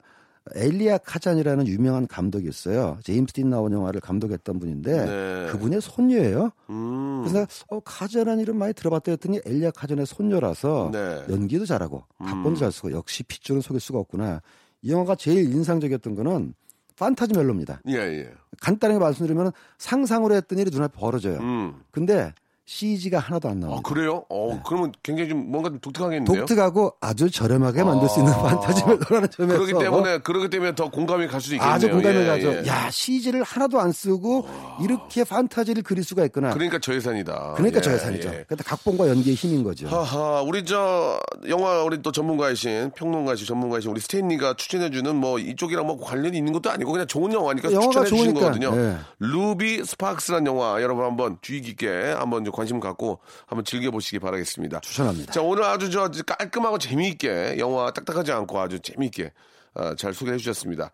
엘리아 0.54 0.98
카잔이라는 0.98 1.66
유명한 1.66 2.06
감독이 2.06 2.48
있어요. 2.48 2.98
제임스 3.02 3.32
딘 3.32 3.50
나온 3.50 3.72
영화를 3.72 4.00
감독했던 4.00 4.58
분인데 4.58 5.04
네. 5.04 5.46
그분의 5.50 5.80
손녀예요. 5.80 6.50
음. 6.70 7.24
그래서 7.24 7.46
어, 7.68 7.80
카잔이라는 7.80 8.42
이름 8.42 8.58
많이 8.58 8.72
들어봤다 8.72 9.12
했더니 9.12 9.40
엘리아 9.44 9.70
카잔의 9.70 10.06
손녀라서 10.06 10.90
네. 10.92 11.24
연기도 11.30 11.66
잘하고 11.66 12.04
각본도 12.18 12.50
음. 12.50 12.54
잘 12.54 12.72
쓰고 12.72 12.92
역시 12.92 13.22
핏줄은 13.22 13.60
속일 13.60 13.80
수가 13.80 13.98
없구나. 13.98 14.42
이 14.82 14.92
영화가 14.92 15.16
제일 15.16 15.52
인상적이었던 15.52 16.14
거는 16.14 16.54
판타지 16.96 17.34
멜로입니다. 17.36 17.80
예, 17.88 17.94
예. 17.94 18.30
간단하게 18.60 18.98
말씀드리면 18.98 19.52
상상으로 19.78 20.34
했던 20.34 20.58
일이 20.58 20.70
눈앞에 20.70 20.98
벌어져요. 20.98 21.38
음. 21.38 21.80
근데 21.90 22.32
CG가 22.68 23.18
하나도 23.18 23.48
안 23.48 23.56
아, 23.56 23.60
나옵니다. 23.66 23.88
그래요? 23.88 24.26
어, 24.28 24.60
그러면 24.62 24.92
굉장히 25.02 25.30
좀 25.30 25.50
뭔가 25.50 25.70
좀 25.70 25.80
독특하겠는데요? 25.80 26.34
네. 26.34 26.40
독특하고 26.40 26.92
아주 27.00 27.30
저렴하게 27.30 27.82
만들 27.82 28.06
수 28.10 28.20
있는 28.20 28.30
아. 28.30 28.42
판타지 28.42 28.84
멜로라는 28.84 29.30
점에서 29.30 29.58
그렇기 29.58 29.84
때문에, 29.84 30.18
그렇기 30.18 30.50
때문에 30.50 30.74
더 30.74 30.90
공감이 30.90 31.26
갈수 31.28 31.54
있겠네요. 31.54 31.74
아주 31.74 31.88
공감이 31.88 32.18
예, 32.18 32.26
가죠. 32.26 32.52
예. 32.52 32.66
야 32.66 32.90
CG를 32.90 33.42
하나도 33.42 33.80
안 33.80 33.90
쓰고 33.90 34.46
이렇게 34.82 35.24
판타지를 35.24 35.82
그릴 35.82 36.04
수가 36.04 36.26
있구나. 36.26 36.50
그러니까 36.50 36.78
저예산이다. 36.78 37.54
그러니까 37.56 37.78
예, 37.78 37.80
저예산이죠. 37.80 38.28
예. 38.28 38.44
그러니까 38.46 38.56
각본과 38.64 39.08
연기의 39.08 39.34
힘인 39.34 39.64
거죠. 39.64 39.88
하하, 39.88 40.42
우리 40.42 40.62
저 40.66 41.18
영화 41.48 41.82
우리 41.84 42.02
또 42.02 42.12
전문가이신 42.12 42.90
평론가이신 42.94 43.46
전문가이신 43.46 43.90
우리 43.90 44.00
스테인리가 44.00 44.54
추천해 44.58 44.90
주는 44.90 45.16
뭐 45.16 45.38
이쪽이랑 45.38 45.86
뭐 45.86 45.98
관련이 45.98 46.36
있는 46.36 46.52
것도 46.52 46.70
아니고 46.70 46.92
그냥 46.92 47.06
좋은 47.06 47.32
영화니까 47.32 47.70
추천해 47.70 48.06
주신 48.06 48.34
거거든요. 48.34 48.74
예. 48.76 48.96
루비 49.20 49.86
스파크스란 49.86 50.46
영화 50.46 50.82
여러분 50.82 51.06
한번 51.06 51.38
주의 51.40 51.62
깊게 51.62 52.12
한번 52.12 52.44
좀 52.44 52.57
관심 52.58 52.80
갖고 52.80 53.20
한번 53.46 53.64
즐겨 53.64 53.90
보시기 53.92 54.18
바라겠습니다. 54.18 54.80
추천합니다. 54.80 55.32
자 55.32 55.40
오늘 55.40 55.62
아주 55.62 55.90
저 55.90 56.08
깔끔하고 56.26 56.78
재미있게 56.78 57.56
영화 57.58 57.92
딱딱하지 57.92 58.32
않고 58.32 58.58
아주 58.58 58.80
재미있게 58.80 59.32
어, 59.74 59.94
잘 59.94 60.12
소개해 60.12 60.38
주셨습니다. 60.38 60.90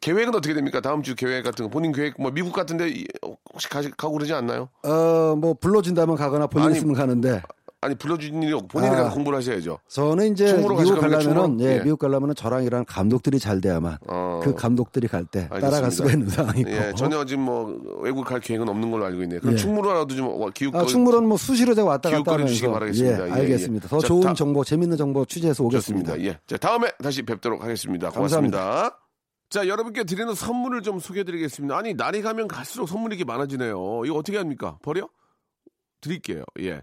계획은 0.00 0.34
어떻게 0.34 0.52
됩니까? 0.52 0.80
다음 0.80 1.02
주 1.02 1.14
계획 1.14 1.44
같은 1.44 1.64
거 1.64 1.70
본인 1.70 1.92
계획 1.92 2.20
뭐 2.20 2.30
미국 2.32 2.52
같은데 2.52 2.88
이- 2.88 3.06
혹시 3.52 3.68
가, 3.68 3.80
가고 3.96 4.14
그러지 4.14 4.32
않나요? 4.32 4.68
어, 4.82 5.36
뭐 5.36 5.54
불러준다면 5.54 6.16
가거나 6.16 6.48
아니, 6.66 6.76
있으면 6.76 6.94
가는데 6.94 7.40
아니 7.86 7.94
불러주는 7.94 8.42
일이 8.42 8.52
없고 8.52 8.66
본인이 8.68 8.92
아. 8.94 8.96
가서 9.04 9.14
공부를 9.14 9.38
하셔야죠. 9.38 9.78
저는 9.88 10.32
이제 10.32 10.52
미국 10.56 11.00
가려면은? 11.00 11.60
예, 11.60 11.76
예. 11.78 11.82
미국 11.82 11.98
가려면은 12.00 12.34
저랑 12.34 12.64
이런 12.64 12.84
감독들이 12.84 13.38
잘 13.38 13.60
돼야만 13.60 13.98
어. 14.08 14.40
그 14.42 14.54
감독들이 14.54 15.06
갈 15.08 15.24
때 15.26 15.48
따라갈 15.48 15.84
알겠습니다. 15.84 15.90
수가 15.90 16.10
있는 16.12 16.28
상황이고. 16.28 16.70
예, 16.70 16.92
전혀 16.96 17.24
지금 17.24 17.44
뭐 17.44 17.80
외국 18.00 18.24
갈 18.24 18.40
계획은 18.40 18.68
없는 18.68 18.90
걸로 18.90 19.04
알고 19.06 19.22
있네요. 19.22 19.40
그럼 19.40 19.54
예. 19.54 19.56
충무로라도 19.58 20.14
좀 20.14 20.40
와, 20.40 20.50
기웃 20.50 20.74
아, 20.74 20.84
충무로는 20.84 21.28
뭐 21.28 21.36
수시로 21.38 21.74
제가 21.74 21.88
왔다 21.88 22.10
갔다 22.10 22.32
하면서 22.32 22.48
주시기 22.52 22.68
바라겠습니다. 22.68 23.22
예, 23.24 23.28
예, 23.28 23.32
알겠습니다. 23.32 23.84
예. 23.86 23.88
더 23.88 23.98
자, 24.00 24.06
좋은 24.08 24.20
다- 24.22 24.34
정보, 24.34 24.64
재밌는 24.64 24.96
정보 24.96 25.24
취재해서 25.24 25.64
오겠습니다. 25.64 26.12
좋습니다. 26.12 26.28
예. 26.30 26.38
자, 26.46 26.56
다음에 26.56 26.88
다시 27.02 27.22
뵙도록 27.22 27.62
하겠습니다. 27.62 28.10
감사합니다. 28.10 28.58
고맙습니다. 28.58 29.00
자, 29.48 29.68
여러분께 29.68 30.02
드리는 30.04 30.34
선물을 30.34 30.82
좀 30.82 30.98
소개해 30.98 31.22
드리겠습니다. 31.24 31.76
아니, 31.76 31.94
날이 31.94 32.20
가면 32.20 32.48
갈수록 32.48 32.86
선물이 32.88 33.14
이렇게 33.16 33.24
많아지네요. 33.30 34.02
이거 34.04 34.14
어떻게 34.16 34.38
합니까? 34.38 34.76
버려? 34.82 35.08
드릴게요. 36.00 36.44
예. 36.60 36.82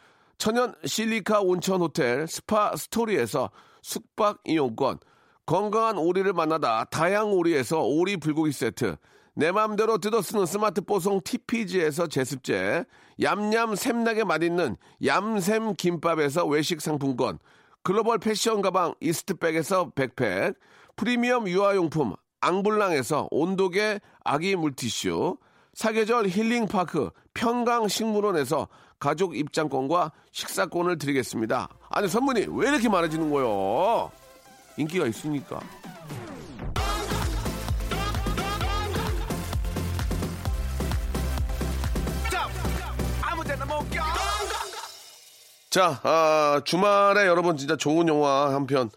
천연 0.41 0.73
실리카 0.83 1.39
온천 1.41 1.81
호텔 1.81 2.27
스파 2.27 2.75
스토리에서 2.75 3.51
숙박 3.83 4.39
이용권, 4.45 4.97
건강한 5.45 5.99
오리를 5.99 6.33
만나다 6.33 6.85
다향 6.85 7.31
오리에서 7.31 7.83
오리 7.83 8.17
불고기 8.17 8.51
세트, 8.51 8.95
내 9.35 9.51
맘대로 9.51 9.99
뜯어 9.99 10.23
쓰는 10.23 10.47
스마트 10.47 10.81
뽀송 10.81 11.21
TPG에서 11.23 12.07
제습제, 12.07 12.85
얌얌 13.21 13.75
샘나게 13.75 14.23
맛있는 14.23 14.77
얌샘 15.05 15.75
김밥에서 15.75 16.47
외식 16.47 16.81
상품권, 16.81 17.37
글로벌 17.83 18.17
패션 18.17 18.63
가방 18.63 18.95
이스트백에서 18.99 19.91
백팩, 19.91 20.55
프리미엄 20.95 21.47
유아용품 21.47 22.15
앙블랑에서 22.39 23.27
온도계 23.29 23.99
아기 24.23 24.55
물티슈, 24.55 25.37
사계절 25.73 26.27
힐링파크 26.27 27.09
평강식물원에서 27.33 28.67
가족 28.99 29.35
입장권과 29.35 30.11
식사권을 30.31 30.97
드리겠습니다. 30.97 31.69
아니 31.89 32.07
선물이 32.07 32.47
왜 32.51 32.69
이렇게 32.69 32.87
많아지는 32.89 33.31
거요? 33.31 34.11
인기가 34.77 35.07
있으니까. 35.07 35.59
자, 45.69 46.01
아, 46.03 46.61
주말에 46.65 47.25
여러분 47.27 47.55
진짜 47.55 47.77
좋은 47.77 48.07
영화 48.07 48.53
한 48.53 48.67
편 48.67 48.89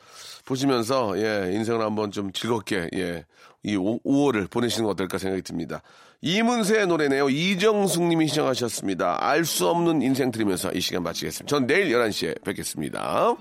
보시면서, 0.44 1.16
예, 1.18 1.52
인생을 1.54 1.80
한번 1.80 2.10
좀 2.10 2.32
즐겁게, 2.32 2.88
예, 2.94 3.24
이 3.64 3.76
5 3.76 4.00
월을 4.04 4.46
보내시는 4.48 4.84
거 4.84 4.90
어떨까 4.90 5.18
생각이 5.18 5.42
듭니다. 5.42 5.82
이문세의 6.20 6.86
노래네요. 6.86 7.28
이정숙 7.28 8.04
님이 8.04 8.28
시청하셨습니다. 8.28 9.18
알 9.20 9.44
수 9.44 9.68
없는 9.68 10.02
인생 10.02 10.30
들으면서 10.30 10.70
이 10.72 10.80
시간 10.80 11.02
마치겠습니다. 11.02 11.48
전 11.48 11.66
내일 11.66 11.88
11시에 11.92 12.42
뵙겠습니다. 12.44 13.36